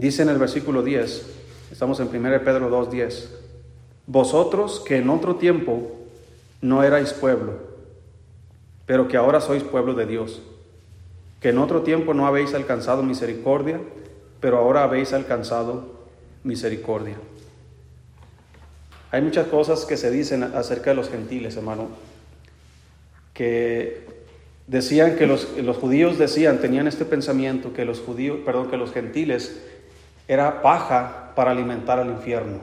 Dice 0.00 0.22
en 0.22 0.30
el 0.30 0.38
versículo 0.38 0.82
10, 0.82 1.26
estamos 1.70 2.00
en 2.00 2.08
1 2.08 2.40
Pedro 2.42 2.70
2, 2.70 2.90
10, 2.90 3.34
vosotros 4.06 4.80
que 4.80 4.96
en 4.96 5.10
otro 5.10 5.36
tiempo 5.36 5.90
no 6.62 6.82
erais 6.82 7.12
pueblo, 7.12 7.58
pero 8.86 9.08
que 9.08 9.18
ahora 9.18 9.42
sois 9.42 9.62
pueblo 9.62 9.92
de 9.92 10.06
Dios, 10.06 10.40
que 11.42 11.50
en 11.50 11.58
otro 11.58 11.82
tiempo 11.82 12.14
no 12.14 12.26
habéis 12.26 12.54
alcanzado 12.54 13.02
misericordia, 13.02 13.78
pero 14.40 14.56
ahora 14.56 14.84
habéis 14.84 15.12
alcanzado 15.12 15.92
misericordia. 16.44 17.16
Hay 19.10 19.20
muchas 19.20 19.48
cosas 19.48 19.84
que 19.84 19.98
se 19.98 20.10
dicen 20.10 20.44
acerca 20.44 20.90
de 20.90 20.96
los 20.96 21.10
gentiles, 21.10 21.58
hermano, 21.58 21.88
que 23.34 24.06
decían 24.66 25.16
que 25.16 25.26
los, 25.26 25.58
los, 25.58 25.76
judíos 25.76 26.16
decían, 26.16 26.58
tenían 26.62 26.88
este 26.88 27.04
pensamiento 27.04 27.74
que 27.74 27.84
los 27.84 28.00
judíos, 28.00 28.38
perdón, 28.46 28.70
que 28.70 28.78
los 28.78 28.92
gentiles 28.92 29.60
era 30.30 30.62
paja 30.62 31.32
para 31.34 31.50
alimentar 31.50 31.98
al 31.98 32.08
infierno. 32.08 32.60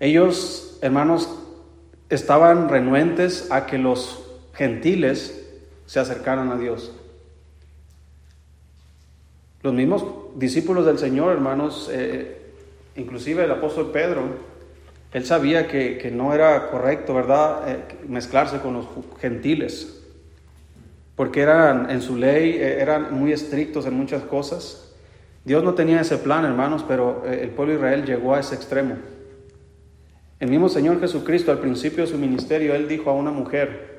Ellos, 0.00 0.76
hermanos, 0.82 1.38
estaban 2.10 2.68
renuentes 2.68 3.46
a 3.52 3.64
que 3.64 3.78
los 3.78 4.24
gentiles 4.54 5.40
se 5.86 6.00
acercaran 6.00 6.50
a 6.50 6.56
Dios. 6.56 6.90
Los 9.62 9.72
mismos 9.72 10.04
discípulos 10.34 10.84
del 10.84 10.98
Señor, 10.98 11.32
hermanos, 11.32 11.88
eh, 11.92 12.42
inclusive 12.96 13.44
el 13.44 13.52
apóstol 13.52 13.92
Pedro, 13.92 14.22
él 15.12 15.24
sabía 15.24 15.68
que, 15.68 16.10
no 16.12 16.34
era 16.34 16.72
correcto, 16.72 17.14
¿verdad?, 17.14 17.68
eh, 17.68 17.84
mezclarse 18.08 18.58
con 18.58 18.74
los 18.74 18.86
gentiles, 19.20 20.02
porque 21.14 21.42
eran 21.42 21.88
en 21.88 22.02
su 22.02 22.16
ley, 22.16 22.56
eh, 22.56 22.82
eran 22.82 23.14
muy 23.14 23.32
estrictos 23.32 23.86
en 23.86 23.94
muchas 23.94 24.24
cosas. 24.24 24.88
Dios 25.44 25.64
no 25.64 25.74
tenía 25.74 26.00
ese 26.00 26.18
plan, 26.18 26.44
hermanos, 26.44 26.84
pero 26.86 27.24
el 27.26 27.50
pueblo 27.50 27.72
de 27.72 27.78
Israel 27.78 28.04
llegó 28.04 28.34
a 28.34 28.40
ese 28.40 28.54
extremo. 28.54 28.96
El 30.38 30.50
mismo 30.50 30.68
Señor 30.68 31.00
Jesucristo 31.00 31.50
al 31.50 31.58
principio 31.58 32.04
de 32.04 32.10
su 32.10 32.18
ministerio, 32.18 32.74
él 32.74 32.88
dijo 32.88 33.10
a 33.10 33.14
una 33.14 33.30
mujer 33.30 33.92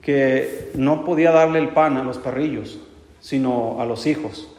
que 0.00 0.70
no 0.74 1.04
podía 1.04 1.30
darle 1.30 1.58
el 1.58 1.70
pan 1.70 1.96
a 1.96 2.04
los 2.04 2.18
perrillos, 2.18 2.78
sino 3.20 3.80
a 3.80 3.86
los 3.86 4.06
hijos. 4.06 4.50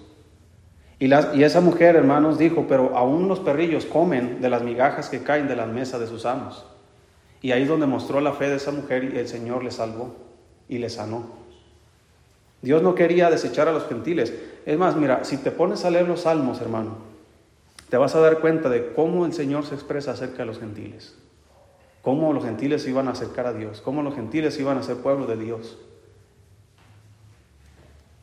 Y, 1.00 1.08
y, 1.08 1.44
esa 1.44 1.62
mujer, 1.62 1.96
hermanos, 1.96 2.40
dijo, 2.40 2.66
pero 2.68 2.96
aún 2.96 3.28
los 3.28 3.40
perrillos 3.40 3.86
comen 3.86 4.42
de 4.42 4.50
las 4.50 4.64
migajas 4.64 5.10
que 5.10 5.22
caen 5.22 5.48
de 5.48 5.56
la 5.56 5.68
mesa 5.68 6.00
de 6.00 6.08
sus 6.08 6.26
amos. 6.26 6.66
Y 7.42 7.52
ahí 7.52 7.64
es 7.64 7.68
donde 7.68 7.86
mostró 7.86 8.22
la 8.22 8.34
fe 8.34 8.50
de 8.50 8.56
esa 8.56 8.72
mujer 8.72 9.12
y 9.14 9.20
el 9.20 9.28
Señor 9.28 9.64
le 9.64 9.70
salvó 9.70 10.16
y 10.68 10.80
le 10.80 10.90
sanó. 10.90 11.30
Dios 12.62 12.82
no 12.82 12.96
quería 12.96 13.30
desechar 13.30 13.68
a 13.68 13.72
los 13.72 13.88
gentiles. 13.88 14.34
Es 14.66 14.78
más, 14.78 14.96
mira, 14.96 15.24
si 15.24 15.38
te 15.38 15.52
pones 15.52 15.86
a 15.86 15.92
leer 15.92 16.08
los 16.08 16.22
salmos, 16.22 16.60
hermano, 16.60 16.98
te 17.90 17.98
vas 17.98 18.16
a 18.16 18.20
dar 18.20 18.40
cuenta 18.40 18.68
de 18.68 18.94
cómo 18.94 19.26
el 19.26 19.34
Señor 19.34 19.66
se 19.66 19.76
expresa 19.76 20.12
acerca 20.12 20.40
de 20.40 20.46
los 20.46 20.60
gentiles. 20.60 21.16
Cómo 22.02 22.34
los 22.34 22.44
gentiles 22.44 22.88
iban 22.88 23.08
a 23.08 23.12
acercar 23.12 23.46
a 23.46 23.54
Dios, 23.54 23.82
cómo 23.82 24.02
los 24.02 24.16
gentiles 24.16 24.60
iban 24.60 24.78
a 24.78 24.84
ser 24.84 24.98
pueblo 24.98 25.28
de 25.28 25.38
Dios. 25.38 25.78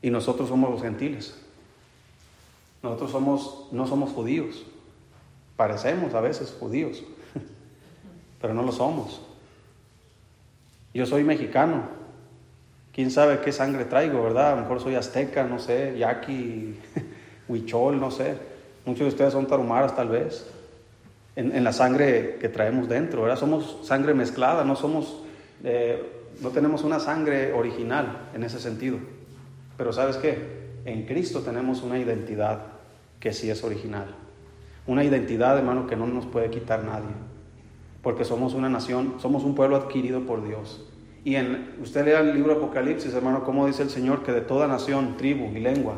Y 0.02 0.11
nosotros 0.11 0.48
somos 0.48 0.70
los 0.70 0.83
gentiles. 0.83 1.37
Nosotros 2.83 3.12
somos, 3.12 3.68
no 3.70 3.87
somos 3.87 4.11
judíos. 4.11 4.64
Parecemos 5.57 6.12
a 6.14 6.20
veces 6.20 6.57
judíos, 6.59 7.05
pero 8.40 8.52
no 8.52 8.62
lo 8.62 8.72
somos. 8.72 9.20
Yo 10.92 11.07
soy 11.07 11.22
mexicano. 11.22 12.01
Quién 12.92 13.11
sabe 13.11 13.40
qué 13.40 13.52
sangre 13.52 13.87
traigo, 13.87 14.22
¿verdad? 14.22 14.52
A 14.52 14.57
lo 14.57 14.62
mejor 14.62 14.81
soy 14.81 14.94
azteca, 14.96 15.44
no 15.44 15.59
sé, 15.59 15.96
yaqui, 15.98 16.78
huichol, 17.48 17.98
no 17.98 18.11
sé. 18.11 18.37
Muchos 18.85 19.00
de 19.00 19.09
ustedes 19.09 19.33
son 19.33 19.46
tarumaras, 19.46 19.96
tal 19.96 20.09
vez. 20.09 20.46
En, 21.35 21.64
la 21.64 21.72
sangre 21.72 22.37
que 22.38 22.50
traemos 22.50 22.90
dentro, 22.90 23.22
¿verdad? 23.22 23.38
Somos 23.38 23.78
sangre 23.85 24.12
mezclada, 24.12 24.64
no 24.64 24.76
somos, 24.76 25.22
eh, 25.64 26.02
no 26.42 26.50
tenemos 26.50 26.85
una 26.85 27.00
sangre 27.00 27.55
original 27.55 28.28
en 28.35 28.42
ese 28.42 28.61
sentido. 28.61 28.98
Pero 29.78 29.94
¿sabes 29.94 30.18
qué? 30.18 30.62
En 30.85 31.07
Cristo 31.07 31.40
tenemos 31.40 31.83
una 31.83 31.98
identidad 31.98 32.61
que 33.18 33.33
sí 33.33 33.48
es 33.48 33.64
original. 33.64 34.09
Una 34.87 35.05
identidad, 35.05 35.57
hermano, 35.57 35.87
que 35.87 35.96
no 35.96 36.07
nos 36.07 36.26
puede 36.26 36.50
quitar 36.50 36.85
nadie. 36.85 37.14
Porque 38.02 38.26
somos 38.26 38.52
una 38.52 38.68
nación, 38.68 39.14
somos 39.18 39.44
un 39.44 39.55
pueblo 39.55 39.76
adquirido 39.76 40.20
por 40.26 40.46
Dios. 40.46 40.85
Y 41.24 41.37
en, 41.37 41.76
usted 41.80 42.04
lea 42.04 42.20
el 42.20 42.35
libro 42.35 42.54
Apocalipsis, 42.54 43.14
hermano, 43.14 43.44
cómo 43.44 43.66
dice 43.66 43.82
el 43.82 43.90
Señor 43.90 44.22
que 44.22 44.32
de 44.32 44.40
toda 44.40 44.66
nación, 44.66 45.16
tribu 45.16 45.56
y 45.56 45.61
lengua 45.61 45.94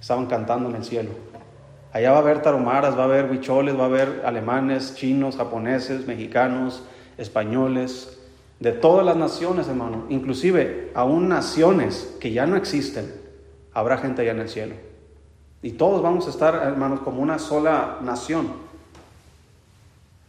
estaban 0.00 0.26
cantando 0.26 0.68
en 0.68 0.76
el 0.76 0.84
cielo. 0.84 1.10
Allá 1.92 2.10
va 2.10 2.18
a 2.18 2.20
haber 2.20 2.42
taromaras, 2.42 2.96
va 2.98 3.02
a 3.02 3.04
haber 3.04 3.30
huicholes, 3.30 3.78
va 3.78 3.82
a 3.84 3.86
haber 3.86 4.22
alemanes, 4.24 4.94
chinos, 4.96 5.36
japoneses, 5.36 6.06
mexicanos, 6.06 6.82
españoles, 7.18 8.18
de 8.60 8.72
todas 8.72 9.04
las 9.04 9.16
naciones, 9.16 9.68
hermano. 9.68 10.06
Inclusive 10.08 10.90
aún 10.94 11.28
naciones 11.28 12.16
que 12.20 12.32
ya 12.32 12.46
no 12.46 12.56
existen, 12.56 13.14
habrá 13.72 13.98
gente 13.98 14.22
allá 14.22 14.32
en 14.32 14.40
el 14.40 14.48
cielo. 14.48 14.74
Y 15.62 15.72
todos 15.72 16.02
vamos 16.02 16.26
a 16.26 16.30
estar, 16.30 16.54
hermanos, 16.54 17.00
como 17.00 17.22
una 17.22 17.38
sola 17.38 17.98
nación. 18.02 18.48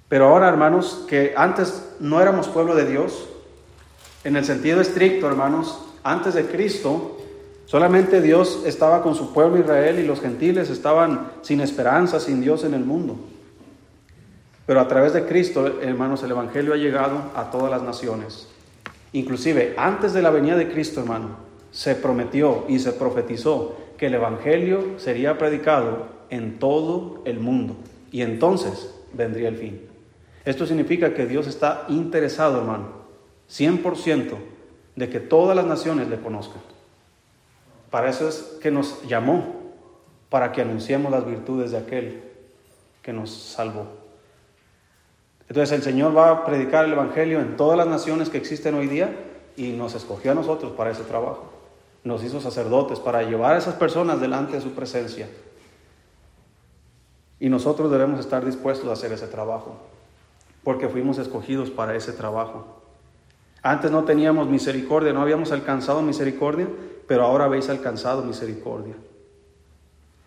Pero 0.07 0.27
ahora, 0.27 0.47
hermanos, 0.47 1.05
que 1.09 1.33
antes 1.35 1.95
no 1.99 2.21
éramos 2.21 2.47
pueblo 2.47 2.75
de 2.75 2.85
Dios, 2.85 3.27
en 4.25 4.35
el 4.35 4.43
sentido 4.43 4.81
estricto, 4.81 5.27
hermanos, 5.27 5.79
antes 6.03 6.33
de 6.33 6.47
Cristo, 6.47 7.19
solamente 7.65 8.21
Dios 8.21 8.63
estaba 8.65 9.03
con 9.03 9.13
su 9.13 9.31
pueblo 9.31 9.59
Israel 9.59 9.99
y 9.99 10.03
los 10.03 10.19
gentiles 10.19 10.71
estaban 10.71 11.31
sin 11.43 11.61
esperanza, 11.61 12.19
sin 12.19 12.41
Dios 12.41 12.63
en 12.63 12.73
el 12.73 12.83
mundo. 12.83 13.15
Pero 14.65 14.81
a 14.81 14.87
través 14.87 15.13
de 15.13 15.25
Cristo, 15.25 15.79
hermanos, 15.79 16.23
el 16.23 16.31
Evangelio 16.31 16.73
ha 16.73 16.77
llegado 16.77 17.31
a 17.35 17.51
todas 17.51 17.69
las 17.69 17.83
naciones. 17.83 18.47
Inclusive, 19.13 19.75
antes 19.77 20.11
de 20.13 20.23
la 20.23 20.31
venida 20.31 20.57
de 20.57 20.71
Cristo, 20.71 21.01
hermano, 21.01 21.37
se 21.69 21.93
prometió 21.93 22.65
y 22.67 22.79
se 22.79 22.93
profetizó 22.93 23.77
que 23.95 24.07
el 24.07 24.15
Evangelio 24.15 24.97
sería 24.97 25.37
predicado 25.37 26.07
en 26.31 26.57
todo 26.57 27.21
el 27.25 27.39
mundo 27.39 27.75
y 28.11 28.23
entonces 28.23 28.91
vendría 29.13 29.49
el 29.49 29.57
fin. 29.57 29.81
Esto 30.45 30.65
significa 30.65 31.13
que 31.13 31.27
Dios 31.27 31.45
está 31.45 31.85
interesado, 31.89 32.57
hermano, 32.57 33.04
100% 33.49 34.35
de 34.95 35.09
que 35.09 35.19
todas 35.19 35.55
las 35.55 35.65
naciones 35.65 36.07
le 36.07 36.19
conozcan. 36.19 36.61
Para 37.89 38.09
eso 38.09 38.27
es 38.27 38.57
que 38.61 38.71
nos 38.71 39.03
llamó, 39.07 39.73
para 40.29 40.51
que 40.51 40.61
anunciemos 40.61 41.11
las 41.11 41.25
virtudes 41.25 41.71
de 41.71 41.77
aquel 41.77 42.23
que 43.01 43.13
nos 43.13 43.31
salvó. 43.31 43.87
Entonces 45.47 45.71
el 45.73 45.83
Señor 45.83 46.15
va 46.15 46.31
a 46.31 46.45
predicar 46.45 46.85
el 46.85 46.93
Evangelio 46.93 47.39
en 47.39 47.55
todas 47.55 47.77
las 47.77 47.87
naciones 47.87 48.29
que 48.29 48.37
existen 48.37 48.73
hoy 48.75 48.87
día 48.87 49.15
y 49.55 49.69
nos 49.73 49.93
escogió 49.93 50.31
a 50.31 50.35
nosotros 50.35 50.73
para 50.73 50.91
ese 50.91 51.03
trabajo 51.03 51.55
nos 52.05 52.23
hizo 52.23 52.39
sacerdotes 52.39 52.99
para 52.99 53.23
llevar 53.23 53.55
a 53.55 53.57
esas 53.57 53.73
personas 53.73 54.21
delante 54.21 54.53
de 54.53 54.61
su 54.61 54.71
presencia. 54.71 55.27
Y 57.39 57.49
nosotros 57.49 57.91
debemos 57.91 58.19
estar 58.19 58.45
dispuestos 58.45 58.87
a 58.87 58.93
hacer 58.93 59.11
ese 59.11 59.27
trabajo, 59.27 59.75
porque 60.63 60.87
fuimos 60.87 61.17
escogidos 61.17 61.71
para 61.71 61.95
ese 61.95 62.13
trabajo. 62.13 62.83
Antes 63.65 63.89
no 63.89 64.03
teníamos 64.03 64.47
misericordia, 64.47 65.11
no 65.11 65.23
habíamos 65.23 65.51
alcanzado 65.51 66.03
misericordia, 66.03 66.67
pero 67.07 67.23
ahora 67.23 67.45
habéis 67.45 67.67
alcanzado 67.67 68.21
misericordia. 68.21 68.93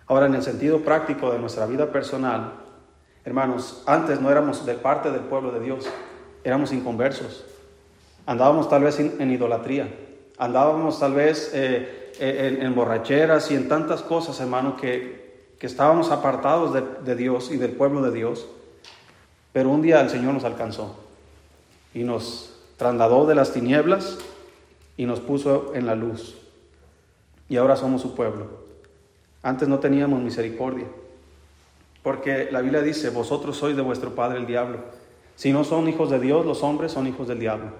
Ahora, 0.08 0.26
en 0.26 0.34
el 0.34 0.42
sentido 0.42 0.80
práctico 0.80 1.30
de 1.30 1.38
nuestra 1.38 1.64
vida 1.66 1.92
personal, 1.92 2.54
hermanos, 3.24 3.84
antes 3.86 4.20
no 4.20 4.28
éramos 4.28 4.66
de 4.66 4.74
parte 4.74 5.12
del 5.12 5.20
pueblo 5.20 5.52
de 5.52 5.60
Dios, 5.60 5.88
éramos 6.42 6.72
inconversos. 6.72 7.44
Andábamos 8.26 8.68
tal 8.68 8.82
vez 8.82 8.98
en 8.98 9.30
idolatría, 9.30 9.88
andábamos 10.36 10.98
tal 10.98 11.14
vez 11.14 11.52
eh, 11.54 12.12
eh, 12.18 12.58
en, 12.60 12.74
borracheras 12.74 13.52
y 13.52 13.54
en 13.54 13.68
tantas 13.68 14.02
cosas, 14.02 14.40
hermano, 14.40 14.76
que, 14.76 15.28
estábamos 15.60 16.10
apartados 16.10 16.76
de, 17.04 17.14
Dios 17.14 17.52
y 17.52 17.56
del 17.56 17.70
pueblo 17.70 18.02
de 18.02 18.10
Dios. 18.10 18.48
Pero 19.52 19.70
un 19.70 19.80
día 19.80 20.00
el 20.00 20.10
Señor 20.10 20.34
nos 20.34 20.42
alcanzó 20.42 20.96
y 21.94 22.02
nos 22.02 22.57
trasladó 22.78 23.26
de 23.26 23.34
las 23.34 23.52
tinieblas 23.52 24.18
y 24.96 25.04
nos 25.04 25.20
puso 25.20 25.72
en 25.74 25.84
la 25.84 25.94
luz. 25.94 26.38
Y 27.48 27.56
ahora 27.56 27.76
somos 27.76 28.00
su 28.00 28.14
pueblo. 28.14 28.46
Antes 29.42 29.68
no 29.68 29.80
teníamos 29.80 30.22
misericordia. 30.22 30.86
Porque 32.02 32.48
la 32.50 32.60
Biblia 32.62 32.80
dice, 32.80 33.10
vosotros 33.10 33.56
sois 33.56 33.76
de 33.76 33.82
vuestro 33.82 34.14
padre 34.14 34.38
el 34.38 34.46
diablo. 34.46 34.78
Si 35.34 35.52
no 35.52 35.64
son 35.64 35.88
hijos 35.88 36.08
de 36.08 36.20
Dios, 36.20 36.46
los 36.46 36.62
hombres 36.62 36.92
son 36.92 37.06
hijos 37.06 37.28
del 37.28 37.40
diablo. 37.40 37.72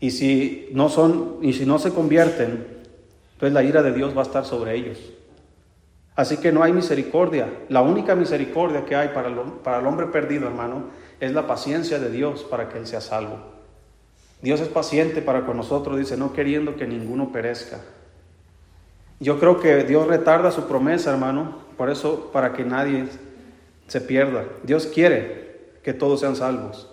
Y 0.00 0.10
si 0.10 0.68
no 0.72 0.88
son, 0.88 1.38
y 1.40 1.54
si 1.54 1.64
no 1.64 1.78
se 1.78 1.92
convierten, 1.92 2.66
pues 3.38 3.52
la 3.52 3.62
ira 3.62 3.82
de 3.82 3.92
Dios 3.92 4.14
va 4.14 4.20
a 4.20 4.24
estar 4.24 4.44
sobre 4.44 4.74
ellos. 4.74 4.98
Así 6.14 6.36
que 6.36 6.52
no 6.52 6.62
hay 6.62 6.72
misericordia. 6.72 7.48
La 7.70 7.80
única 7.80 8.14
misericordia 8.14 8.84
que 8.84 8.96
hay 8.96 9.08
para 9.08 9.28
el, 9.28 9.36
para 9.62 9.80
el 9.80 9.86
hombre 9.86 10.06
perdido, 10.06 10.46
hermano, 10.46 10.84
es 11.20 11.32
la 11.32 11.46
paciencia 11.46 11.98
de 11.98 12.10
Dios 12.10 12.44
para 12.44 12.68
que 12.68 12.78
él 12.78 12.86
sea 12.86 13.00
salvo. 13.00 13.53
Dios 14.44 14.60
es 14.60 14.68
paciente 14.68 15.22
para 15.22 15.46
con 15.46 15.56
nosotros, 15.56 15.96
dice, 15.96 16.18
no 16.18 16.34
queriendo 16.34 16.76
que 16.76 16.86
ninguno 16.86 17.32
perezca. 17.32 17.80
Yo 19.18 19.40
creo 19.40 19.58
que 19.58 19.84
Dios 19.84 20.06
retarda 20.06 20.50
su 20.50 20.68
promesa, 20.68 21.10
hermano, 21.10 21.60
por 21.78 21.88
eso, 21.88 22.30
para 22.30 22.52
que 22.52 22.62
nadie 22.62 23.06
se 23.86 24.02
pierda. 24.02 24.44
Dios 24.62 24.86
quiere 24.86 25.78
que 25.82 25.94
todos 25.94 26.20
sean 26.20 26.36
salvos. 26.36 26.90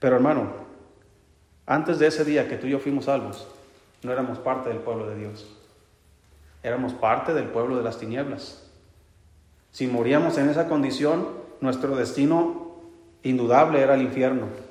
Pero 0.00 0.16
hermano, 0.16 0.50
antes 1.66 2.00
de 2.00 2.08
ese 2.08 2.24
día 2.24 2.48
que 2.48 2.56
tú 2.56 2.66
y 2.66 2.70
yo 2.70 2.80
fuimos 2.80 3.04
salvos, 3.04 3.46
no 4.02 4.10
éramos 4.10 4.40
parte 4.40 4.70
del 4.70 4.78
pueblo 4.78 5.08
de 5.08 5.14
Dios. 5.14 5.46
Éramos 6.64 6.94
parte 6.94 7.32
del 7.32 7.44
pueblo 7.44 7.76
de 7.76 7.84
las 7.84 7.98
tinieblas. 7.98 8.68
Si 9.70 9.86
moríamos 9.86 10.36
en 10.38 10.48
esa 10.48 10.68
condición, 10.68 11.28
nuestro 11.60 11.94
destino 11.94 12.72
indudable 13.22 13.80
era 13.80 13.94
el 13.94 14.02
infierno. 14.02 14.63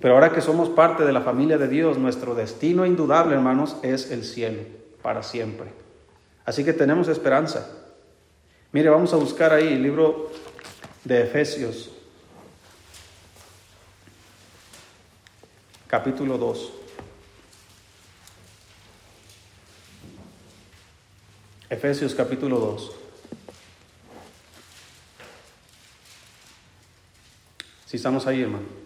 Pero 0.00 0.14
ahora 0.14 0.32
que 0.32 0.40
somos 0.40 0.68
parte 0.68 1.04
de 1.04 1.12
la 1.12 1.22
familia 1.22 1.58
de 1.58 1.66
Dios, 1.66 1.98
nuestro 1.98 2.34
destino 2.34 2.86
indudable, 2.86 3.34
hermanos, 3.34 3.76
es 3.82 4.10
el 4.10 4.24
cielo 4.24 4.62
para 5.02 5.22
siempre. 5.22 5.70
Así 6.44 6.64
que 6.64 6.72
tenemos 6.72 7.08
esperanza. 7.08 7.68
Mire, 8.70 8.90
vamos 8.90 9.12
a 9.12 9.16
buscar 9.16 9.52
ahí 9.52 9.68
el 9.68 9.82
libro 9.82 10.30
de 11.02 11.22
Efesios, 11.22 11.90
capítulo 15.88 16.38
2. 16.38 16.72
Efesios 21.70 22.14
capítulo 22.14 22.58
2. 22.58 22.92
Si 27.86 27.96
estamos 27.96 28.26
ahí, 28.26 28.42
hermano. 28.42 28.77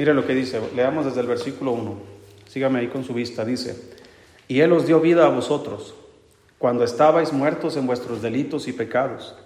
Mire 0.00 0.14
lo 0.14 0.26
que 0.26 0.34
dice, 0.34 0.58
leamos 0.74 1.04
desde 1.04 1.20
el 1.20 1.26
versículo 1.26 1.72
1. 1.72 1.94
Sígame 2.48 2.78
ahí 2.78 2.86
con 2.86 3.04
su 3.04 3.12
vista. 3.12 3.44
Dice, 3.44 3.76
y 4.48 4.60
Él 4.60 4.72
os 4.72 4.86
dio 4.86 4.98
vida 4.98 5.26
a 5.26 5.28
vosotros, 5.28 5.94
cuando 6.56 6.84
estabais 6.84 7.34
muertos 7.34 7.76
en 7.76 7.86
vuestros 7.86 8.22
delitos 8.22 8.66
y 8.66 8.72
pecados, 8.72 9.36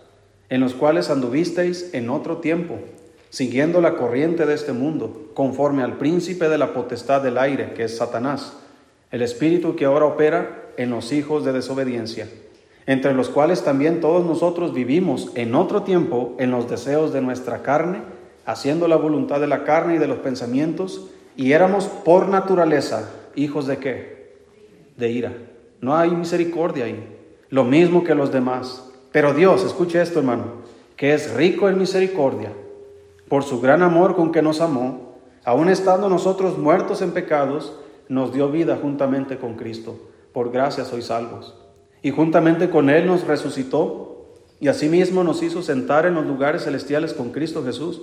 en 0.48 0.60
los 0.60 0.72
cuales 0.74 1.10
anduvisteis 1.10 1.92
en 1.92 2.08
otro 2.08 2.36
tiempo, 2.36 2.78
siguiendo 3.30 3.80
la 3.80 3.96
corriente 3.96 4.46
de 4.46 4.54
este 4.54 4.72
mundo, 4.72 5.32
conforme 5.34 5.82
al 5.82 5.98
príncipe 5.98 6.48
de 6.48 6.58
la 6.58 6.72
potestad 6.72 7.20
del 7.20 7.38
aire, 7.38 7.72
que 7.74 7.82
es 7.82 7.96
Satanás, 7.96 8.52
el 9.10 9.22
espíritu 9.22 9.74
que 9.74 9.86
ahora 9.86 10.04
opera 10.04 10.70
en 10.76 10.90
los 10.90 11.10
hijos 11.10 11.44
de 11.44 11.52
desobediencia, 11.52 12.28
entre 12.86 13.12
los 13.12 13.28
cuales 13.28 13.64
también 13.64 14.00
todos 14.00 14.24
nosotros 14.24 14.72
vivimos 14.72 15.32
en 15.34 15.56
otro 15.56 15.82
tiempo 15.82 16.36
en 16.38 16.52
los 16.52 16.70
deseos 16.70 17.12
de 17.12 17.22
nuestra 17.22 17.62
carne, 17.62 18.13
haciendo 18.46 18.88
la 18.88 18.96
voluntad 18.96 19.40
de 19.40 19.46
la 19.46 19.64
carne 19.64 19.96
y 19.96 19.98
de 19.98 20.08
los 20.08 20.18
pensamientos, 20.18 21.10
y 21.36 21.52
éramos 21.52 21.86
por 21.86 22.28
naturaleza 22.28 23.10
hijos 23.34 23.66
de 23.66 23.78
qué? 23.78 24.14
de 24.96 25.10
ira. 25.10 25.32
No 25.80 25.96
hay 25.96 26.10
misericordia 26.10 26.84
ahí. 26.84 27.18
Lo 27.50 27.64
mismo 27.64 28.04
que 28.04 28.14
los 28.14 28.32
demás. 28.32 28.90
Pero 29.12 29.34
Dios, 29.34 29.64
escuche 29.64 30.00
esto 30.00 30.20
hermano, 30.20 30.44
que 30.96 31.14
es 31.14 31.34
rico 31.34 31.68
en 31.68 31.78
misericordia, 31.78 32.52
por 33.28 33.42
su 33.42 33.60
gran 33.60 33.82
amor 33.82 34.16
con 34.16 34.32
que 34.32 34.42
nos 34.42 34.60
amó, 34.60 35.18
aun 35.44 35.68
estando 35.68 36.08
nosotros 36.08 36.58
muertos 36.58 37.02
en 37.02 37.12
pecados, 37.12 37.78
nos 38.08 38.32
dio 38.32 38.50
vida 38.50 38.78
juntamente 38.80 39.36
con 39.36 39.54
Cristo. 39.54 39.98
Por 40.32 40.50
gracia 40.50 40.84
sois 40.84 41.06
salvos. 41.06 41.54
Y 42.02 42.10
juntamente 42.10 42.70
con 42.70 42.90
Él 42.90 43.06
nos 43.06 43.26
resucitó 43.26 44.26
y 44.60 44.68
asimismo 44.68 45.24
nos 45.24 45.42
hizo 45.42 45.62
sentar 45.62 46.06
en 46.06 46.14
los 46.14 46.26
lugares 46.26 46.64
celestiales 46.64 47.14
con 47.14 47.30
Cristo 47.30 47.64
Jesús, 47.64 48.02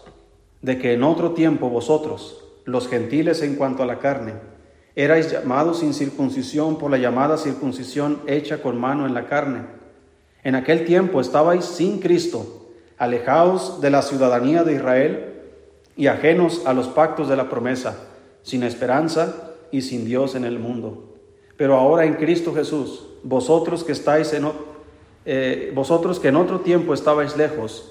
de 0.61 0.77
que 0.77 0.93
en 0.93 1.03
otro 1.03 1.31
tiempo 1.31 1.69
vosotros, 1.69 2.43
los 2.65 2.87
gentiles 2.87 3.41
en 3.41 3.55
cuanto 3.55 3.83
a 3.83 3.85
la 3.85 3.99
carne, 3.99 4.33
Erais 4.95 5.31
llamados 5.31 5.79
sin 5.79 5.93
circuncisión 5.93 6.77
por 6.77 6.91
la 6.91 6.97
llamada 6.97 7.37
circuncisión 7.37 8.21
hecha 8.27 8.61
con 8.61 8.79
mano 8.79 9.05
en 9.05 9.13
la 9.13 9.25
carne. 9.25 9.61
En 10.43 10.55
aquel 10.55 10.83
tiempo 10.83 11.21
estabais 11.21 11.63
sin 11.63 11.99
Cristo, 11.99 12.67
alejados 12.97 13.79
de 13.79 13.89
la 13.89 14.01
ciudadanía 14.01 14.63
de 14.63 14.73
Israel 14.73 15.33
y 15.95 16.07
ajenos 16.07 16.63
a 16.65 16.73
los 16.73 16.89
pactos 16.89 17.29
de 17.29 17.37
la 17.37 17.49
promesa, 17.49 17.99
sin 18.41 18.63
esperanza 18.63 19.53
y 19.71 19.81
sin 19.81 20.03
Dios 20.03 20.35
en 20.35 20.43
el 20.43 20.59
mundo. 20.59 21.15
Pero 21.55 21.77
ahora 21.77 22.05
en 22.05 22.15
Cristo 22.15 22.53
Jesús, 22.53 23.07
vosotros 23.23 23.85
que 23.85 23.93
estáis 23.93 24.33
en 24.33 24.49
eh, 25.23 25.71
vosotros 25.73 26.19
que 26.19 26.29
en 26.29 26.35
otro 26.35 26.61
tiempo 26.61 26.93
estabais 26.93 27.37
lejos, 27.37 27.90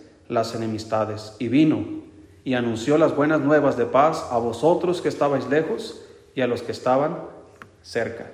las 0.31 0.55
enemistades. 0.55 1.35
Y 1.39 1.49
vino 1.49 1.83
y 2.45 2.53
anunció 2.53 2.97
las 2.97 3.13
buenas 3.13 3.41
nuevas 3.41 3.75
de 3.75 3.85
paz 3.85 4.25
a 4.31 4.37
vosotros 4.37 5.01
que 5.01 5.09
estabais 5.09 5.49
lejos 5.49 6.01
y 6.33 6.39
a 6.39 6.47
los 6.47 6.61
que 6.61 6.71
estaban 6.71 7.17
cerca. 7.83 8.31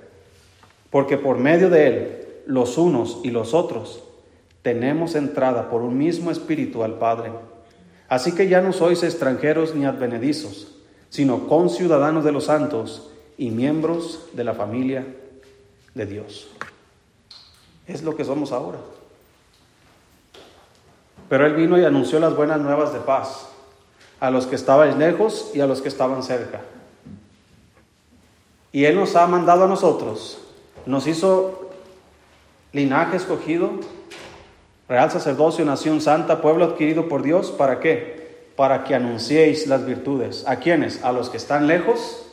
Porque 0.90 1.18
por 1.18 1.38
medio 1.38 1.68
de 1.68 1.86
Él, 1.88 2.26
los 2.46 2.78
unos 2.78 3.18
y 3.24 3.32
los 3.32 3.52
otros, 3.52 4.04
tenemos 4.62 5.16
entrada 5.16 5.68
por 5.70 5.82
un 5.82 5.98
mismo 5.98 6.30
espíritu 6.30 6.84
al 6.84 6.98
Padre. 6.98 7.32
Así 8.08 8.32
que 8.32 8.48
ya 8.48 8.60
no 8.60 8.72
sois 8.72 9.02
extranjeros 9.02 9.74
ni 9.74 9.84
advenedizos, 9.84 10.76
sino 11.10 11.48
conciudadanos 11.48 12.24
de 12.24 12.32
los 12.32 12.44
santos 12.44 13.10
y 13.36 13.50
miembros 13.50 14.28
de 14.34 14.44
la 14.44 14.54
familia 14.54 15.04
de 15.94 16.06
Dios. 16.06 16.48
Es 17.88 18.04
lo 18.04 18.14
que 18.14 18.24
somos 18.24 18.52
ahora. 18.52 18.78
Pero 21.28 21.46
Él 21.46 21.54
vino 21.54 21.78
y 21.78 21.84
anunció 21.84 22.18
las 22.20 22.34
buenas 22.34 22.60
nuevas 22.60 22.92
de 22.92 23.00
paz 23.00 23.48
a 24.20 24.30
los 24.30 24.46
que 24.46 24.56
estaban 24.56 24.98
lejos 24.98 25.50
y 25.54 25.60
a 25.60 25.66
los 25.66 25.82
que 25.82 25.88
estaban 25.88 26.22
cerca. 26.22 26.60
Y 28.72 28.84
Él 28.84 28.96
nos 28.96 29.16
ha 29.16 29.26
mandado 29.26 29.64
a 29.64 29.68
nosotros, 29.68 30.38
nos 30.86 31.06
hizo 31.06 31.70
linaje 32.72 33.16
escogido, 33.16 33.72
real 34.88 35.10
sacerdocio, 35.10 35.64
nación 35.64 36.00
santa, 36.00 36.40
pueblo 36.40 36.64
adquirido 36.64 37.08
por 37.08 37.22
Dios, 37.22 37.50
¿para 37.50 37.80
qué? 37.80 38.48
Para 38.56 38.84
que 38.84 38.94
anunciéis 38.94 39.66
las 39.66 39.86
virtudes. 39.86 40.44
¿A 40.46 40.56
quiénes? 40.56 41.04
A 41.04 41.12
los 41.12 41.30
que 41.30 41.36
están 41.36 41.66
lejos 41.66 42.26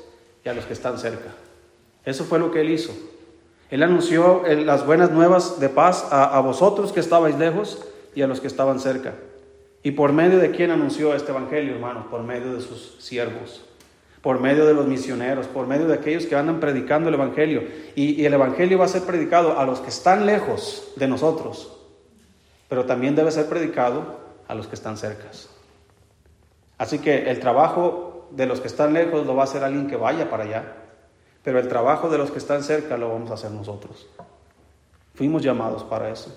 y 0.44 0.50
a 0.50 0.54
los 0.54 0.66
que 0.66 0.74
están 0.74 0.98
cerca. 0.98 1.30
Eso 2.06 2.24
fue 2.24 2.40
lo 2.40 2.52
que 2.52 2.62
Él 2.62 2.70
hizo. 2.70 2.94
Él 3.70 3.84
anunció 3.84 4.44
las 4.46 4.86
buenas 4.86 5.12
nuevas 5.12 5.60
de 5.60 5.70
paz 5.70 6.08
a, 6.12 6.38
a 6.38 6.40
vosotros 6.40 6.92
que 6.92 7.00
estabais 7.00 7.38
lejos 7.38 7.80
y 8.16 8.22
a 8.22 8.28
los 8.28 8.42
que 8.42 8.48
estaban 8.48 8.80
cerca. 8.80 9.14
¿Y 9.84 9.92
por 9.92 10.14
medio 10.14 10.40
de 10.40 10.50
quién 10.50 10.72
anunció 10.72 11.14
este 11.14 11.32
Evangelio, 11.32 11.76
hermanos? 11.76 12.08
Por 12.08 12.24
medio 12.24 12.56
de 12.56 12.62
sus 12.62 12.96
siervos 13.00 13.66
por 14.26 14.40
medio 14.40 14.66
de 14.66 14.74
los 14.74 14.88
misioneros, 14.88 15.46
por 15.46 15.68
medio 15.68 15.86
de 15.86 15.94
aquellos 15.94 16.26
que 16.26 16.36
andan 16.36 16.60
predicando 16.60 17.10
el 17.10 17.14
Evangelio. 17.14 17.62
Y, 17.94 18.26
el 18.26 18.34
Evangelio 18.34 18.80
va 18.80 18.86
a 18.86 18.88
ser 18.88 19.04
predicado 19.04 19.60
a 19.60 19.66
los 19.68 19.82
que 19.82 19.90
están 19.90 20.26
lejos 20.26 20.94
de 20.96 21.08
nosotros, 21.08 21.78
pero 22.68 22.86
también 22.86 23.16
debe 23.16 23.30
ser 23.30 23.46
predicado 23.46 24.20
a 24.48 24.56
los 24.56 24.66
que 24.66 24.74
están 24.74 24.98
cercas. 24.98 25.48
Así 26.80 26.98
que 26.98 27.30
el 27.30 27.40
trabajo 27.40 28.28
de 28.32 28.48
los 28.48 28.62
que 28.62 28.68
están 28.68 28.94
lejos 28.94 29.28
lo 29.28 29.36
va 29.36 29.44
a 29.44 29.46
hacer 29.46 29.64
alguien 29.64 29.86
que 29.86 29.96
vaya 29.96 30.28
para 30.28 30.46
allá, 30.46 30.74
pero 31.44 31.60
el 31.60 31.68
trabajo 31.68 32.10
de 32.10 32.18
los 32.18 32.32
que 32.32 32.40
están 32.40 32.64
cerca 32.64 32.98
lo 32.98 33.10
vamos 33.10 33.30
a 33.30 33.36
hacer 33.36 33.52
nosotros. 33.52 34.08
Fuimos 35.14 35.44
llamados 35.44 35.84
para 35.84 36.10
eso. 36.10 36.36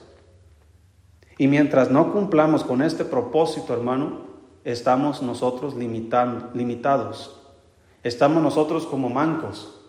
Y 1.38 1.46
mientras 1.46 1.90
no 1.90 2.12
cumplamos 2.12 2.64
con 2.64 2.83
este 2.83 3.05
propósito, 3.05 3.72
hermano, 3.72 4.20
estamos 4.64 5.22
nosotros 5.22 5.74
limitados 5.74 7.35
Estamos 8.05 8.42
nosotros 8.42 8.87
como 8.87 9.09
mancos, 9.09 9.81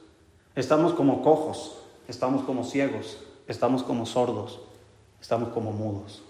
estamos 0.55 0.93
como 0.93 1.21
cojos 1.21 1.79
estamos 2.09 2.41
como 2.41 2.63
ciegos, 2.63 3.23
estamos 3.47 3.83
como 3.83 4.05
sordos, 4.05 4.59
estamos 5.21 5.49
como 5.49 5.71
mudos. 5.71 6.23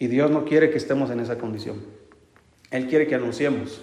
Y 0.00 0.08
Dios 0.08 0.30
no 0.30 0.44
quiere 0.44 0.70
que 0.70 0.76
estemos 0.76 1.10
en 1.10 1.20
esa 1.20 1.38
condición. 1.38 1.80
Él 2.70 2.88
quiere 2.88 3.06
que 3.06 3.14
anunciemos 3.14 3.80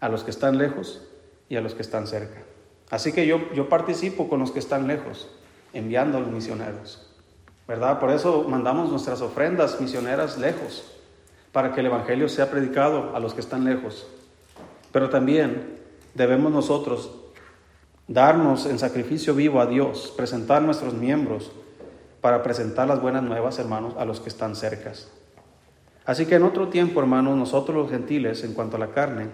a 0.00 0.08
los 0.08 0.22
que 0.22 0.30
están 0.30 0.56
lejos 0.56 1.02
y 1.48 1.56
a 1.56 1.60
los 1.60 1.74
que 1.74 1.82
están 1.82 2.06
cerca. 2.06 2.42
Así 2.90 3.12
que 3.12 3.26
yo, 3.26 3.52
yo 3.52 3.68
participo 3.68 4.28
con 4.28 4.38
los 4.38 4.52
que 4.52 4.60
están 4.60 4.86
lejos, 4.86 5.28
enviando 5.72 6.16
a 6.16 6.20
los 6.20 6.30
misioneros. 6.30 7.07
¿Verdad? 7.68 8.00
Por 8.00 8.10
eso 8.10 8.44
mandamos 8.48 8.90
nuestras 8.90 9.20
ofrendas 9.20 9.78
misioneras 9.78 10.38
lejos, 10.38 10.90
para 11.52 11.74
que 11.74 11.80
el 11.80 11.86
Evangelio 11.86 12.28
sea 12.30 12.50
predicado 12.50 13.14
a 13.14 13.20
los 13.20 13.34
que 13.34 13.40
están 13.40 13.64
lejos. 13.64 14.08
Pero 14.90 15.10
también 15.10 15.78
debemos 16.14 16.50
nosotros 16.50 17.10
darnos 18.06 18.64
en 18.64 18.78
sacrificio 18.78 19.34
vivo 19.34 19.60
a 19.60 19.66
Dios, 19.66 20.14
presentar 20.16 20.62
nuestros 20.62 20.94
miembros 20.94 21.52
para 22.22 22.42
presentar 22.42 22.88
las 22.88 23.02
buenas 23.02 23.22
nuevas, 23.22 23.58
hermanos, 23.58 23.94
a 23.98 24.06
los 24.06 24.20
que 24.20 24.30
están 24.30 24.56
cercas. 24.56 25.10
Así 26.06 26.24
que 26.24 26.36
en 26.36 26.44
otro 26.44 26.68
tiempo, 26.68 27.00
hermanos, 27.00 27.36
nosotros 27.36 27.76
los 27.76 27.90
gentiles, 27.90 28.44
en 28.44 28.54
cuanto 28.54 28.76
a 28.76 28.80
la 28.80 28.92
carne, 28.92 29.28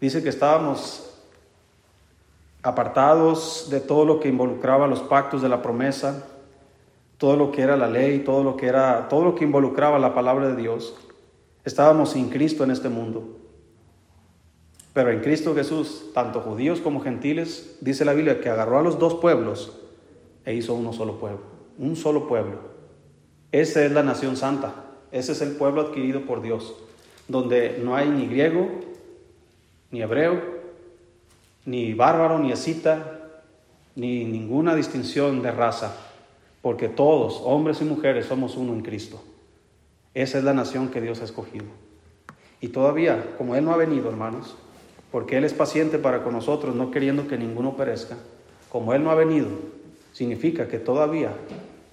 dice 0.00 0.22
que 0.22 0.30
estábamos 0.30 1.10
apartados 2.62 3.68
de 3.68 3.80
todo 3.80 4.06
lo 4.06 4.18
que 4.18 4.30
involucraba 4.30 4.86
los 4.86 5.00
pactos 5.00 5.42
de 5.42 5.50
la 5.50 5.60
promesa, 5.60 6.24
todo 7.18 7.36
lo 7.36 7.52
que 7.52 7.62
era 7.62 7.76
la 7.76 7.88
ley, 7.88 8.20
todo 8.20 8.42
lo 8.42 8.56
que 8.56 8.66
era 8.66 9.08
todo 9.08 9.24
lo 9.24 9.34
que 9.34 9.44
involucraba 9.44 9.98
la 9.98 10.14
palabra 10.14 10.48
de 10.48 10.56
Dios. 10.56 10.96
Estábamos 11.64 12.10
sin 12.10 12.28
Cristo 12.28 12.64
en 12.64 12.70
este 12.70 12.88
mundo. 12.88 13.38
Pero 14.92 15.10
en 15.10 15.20
Cristo 15.20 15.54
Jesús, 15.54 16.10
tanto 16.14 16.40
judíos 16.40 16.80
como 16.80 17.00
gentiles, 17.00 17.78
dice 17.80 18.04
la 18.04 18.14
Biblia 18.14 18.40
que 18.40 18.48
agarró 18.48 18.78
a 18.78 18.82
los 18.82 18.98
dos 18.98 19.14
pueblos 19.14 19.76
e 20.44 20.54
hizo 20.54 20.74
uno 20.74 20.92
solo 20.92 21.18
pueblo, 21.18 21.40
un 21.78 21.96
solo 21.96 22.28
pueblo. 22.28 22.58
Esa 23.50 23.84
es 23.84 23.90
la 23.90 24.02
nación 24.02 24.36
santa, 24.36 24.84
ese 25.10 25.32
es 25.32 25.40
el 25.42 25.52
pueblo 25.52 25.80
adquirido 25.80 26.26
por 26.26 26.42
Dios, 26.42 26.74
donde 27.26 27.80
no 27.82 27.96
hay 27.96 28.08
ni 28.08 28.26
griego, 28.26 28.68
ni 29.90 30.02
hebreo, 30.02 30.40
ni 31.64 31.94
bárbaro, 31.94 32.38
ni 32.38 32.52
escita, 32.52 33.20
ni 33.96 34.24
ninguna 34.24 34.74
distinción 34.74 35.42
de 35.42 35.50
raza, 35.50 35.96
porque 36.64 36.88
todos, 36.88 37.42
hombres 37.44 37.82
y 37.82 37.84
mujeres, 37.84 38.24
somos 38.24 38.56
uno 38.56 38.72
en 38.72 38.80
Cristo. 38.80 39.22
Esa 40.14 40.38
es 40.38 40.44
la 40.44 40.54
nación 40.54 40.88
que 40.88 41.02
Dios 41.02 41.20
ha 41.20 41.24
escogido. 41.24 41.66
Y 42.58 42.68
todavía, 42.68 43.34
como 43.36 43.54
Él 43.54 43.66
no 43.66 43.74
ha 43.74 43.76
venido, 43.76 44.08
hermanos, 44.08 44.56
porque 45.12 45.36
Él 45.36 45.44
es 45.44 45.52
paciente 45.52 45.98
para 45.98 46.24
con 46.24 46.32
nosotros, 46.32 46.74
no 46.74 46.90
queriendo 46.90 47.28
que 47.28 47.36
ninguno 47.36 47.76
perezca, 47.76 48.16
como 48.70 48.94
Él 48.94 49.04
no 49.04 49.10
ha 49.10 49.14
venido, 49.14 49.48
significa 50.14 50.66
que 50.66 50.78
todavía 50.78 51.34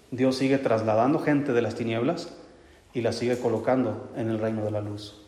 Dios 0.09 0.37
sigue 0.37 0.57
trasladando 0.57 1.19
gente 1.19 1.51
de 1.51 1.61
las 1.61 1.75
tinieblas 1.75 2.33
y 2.93 3.01
la 3.01 3.11
sigue 3.11 3.37
colocando 3.39 4.09
en 4.15 4.29
el 4.29 4.39
reino 4.39 4.63
de 4.63 4.71
la 4.71 4.79
luz. 4.79 5.21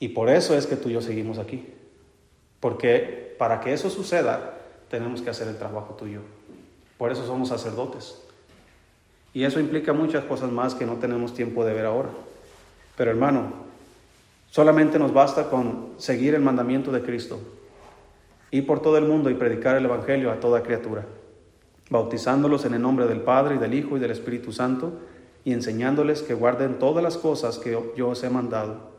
Y 0.00 0.08
por 0.08 0.30
eso 0.30 0.56
es 0.56 0.66
que 0.66 0.76
tú 0.76 0.88
y 0.88 0.94
yo 0.94 1.02
seguimos 1.02 1.38
aquí. 1.38 1.74
Porque 2.58 3.36
para 3.38 3.60
que 3.60 3.74
eso 3.74 3.90
suceda, 3.90 4.60
tenemos 4.88 5.20
que 5.20 5.28
hacer 5.28 5.46
el 5.48 5.58
trabajo 5.58 5.92
tuyo. 5.92 6.20
Por 6.96 7.12
eso 7.12 7.26
somos 7.26 7.50
sacerdotes. 7.50 8.22
Y 9.34 9.44
eso 9.44 9.60
implica 9.60 9.92
muchas 9.92 10.24
cosas 10.24 10.50
más 10.50 10.74
que 10.74 10.86
no 10.86 10.96
tenemos 10.96 11.34
tiempo 11.34 11.64
de 11.64 11.72
ver 11.72 11.86
ahora. 11.86 12.10
Pero 12.96 13.10
hermano, 13.10 13.52
solamente 14.50 14.98
nos 14.98 15.12
basta 15.12 15.48
con 15.48 15.94
seguir 15.96 16.34
el 16.34 16.42
mandamiento 16.42 16.92
de 16.92 17.02
Cristo, 17.02 17.40
ir 18.50 18.66
por 18.66 18.80
todo 18.80 18.98
el 18.98 19.04
mundo 19.04 19.30
y 19.30 19.34
predicar 19.34 19.76
el 19.76 19.86
Evangelio 19.86 20.30
a 20.30 20.40
toda 20.40 20.62
criatura, 20.62 21.06
bautizándolos 21.88 22.64
en 22.66 22.74
el 22.74 22.82
nombre 22.82 23.06
del 23.06 23.22
Padre 23.22 23.54
y 23.54 23.58
del 23.58 23.74
Hijo 23.74 23.96
y 23.96 24.00
del 24.00 24.10
Espíritu 24.10 24.52
Santo 24.52 25.00
y 25.44 25.52
enseñándoles 25.52 26.22
que 26.22 26.34
guarden 26.34 26.78
todas 26.78 27.02
las 27.02 27.16
cosas 27.16 27.58
que 27.58 27.78
yo 27.96 28.08
os 28.08 28.22
he 28.22 28.30
mandado. 28.30 28.92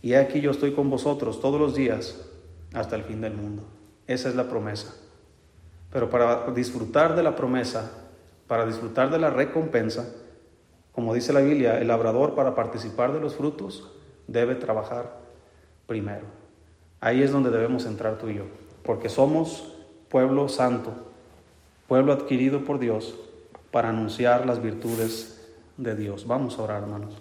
Y 0.00 0.14
aquí 0.14 0.40
yo 0.40 0.50
estoy 0.50 0.72
con 0.72 0.90
vosotros 0.90 1.40
todos 1.40 1.60
los 1.60 1.74
días 1.74 2.24
hasta 2.72 2.96
el 2.96 3.02
fin 3.02 3.20
del 3.20 3.34
mundo. 3.34 3.64
Esa 4.06 4.28
es 4.28 4.34
la 4.34 4.48
promesa. 4.48 4.94
Pero 5.92 6.08
para 6.10 6.50
disfrutar 6.52 7.14
de 7.14 7.22
la 7.22 7.36
promesa, 7.36 8.07
para 8.48 8.66
disfrutar 8.66 9.10
de 9.10 9.18
la 9.18 9.30
recompensa, 9.30 10.12
como 10.92 11.14
dice 11.14 11.32
la 11.32 11.40
Biblia, 11.40 11.78
el 11.78 11.88
labrador 11.88 12.34
para 12.34 12.56
participar 12.56 13.12
de 13.12 13.20
los 13.20 13.36
frutos 13.36 13.88
debe 14.26 14.56
trabajar 14.56 15.18
primero. 15.86 16.24
Ahí 17.00 17.22
es 17.22 17.30
donde 17.30 17.50
debemos 17.50 17.86
entrar 17.86 18.18
tú 18.18 18.28
y 18.28 18.34
yo, 18.34 18.44
porque 18.82 19.08
somos 19.08 19.74
pueblo 20.08 20.48
santo, 20.48 20.92
pueblo 21.86 22.12
adquirido 22.12 22.64
por 22.64 22.80
Dios 22.80 23.14
para 23.70 23.90
anunciar 23.90 24.46
las 24.46 24.60
virtudes 24.60 25.48
de 25.76 25.94
Dios. 25.94 26.26
Vamos 26.26 26.58
a 26.58 26.62
orar, 26.62 26.82
hermanos. 26.82 27.14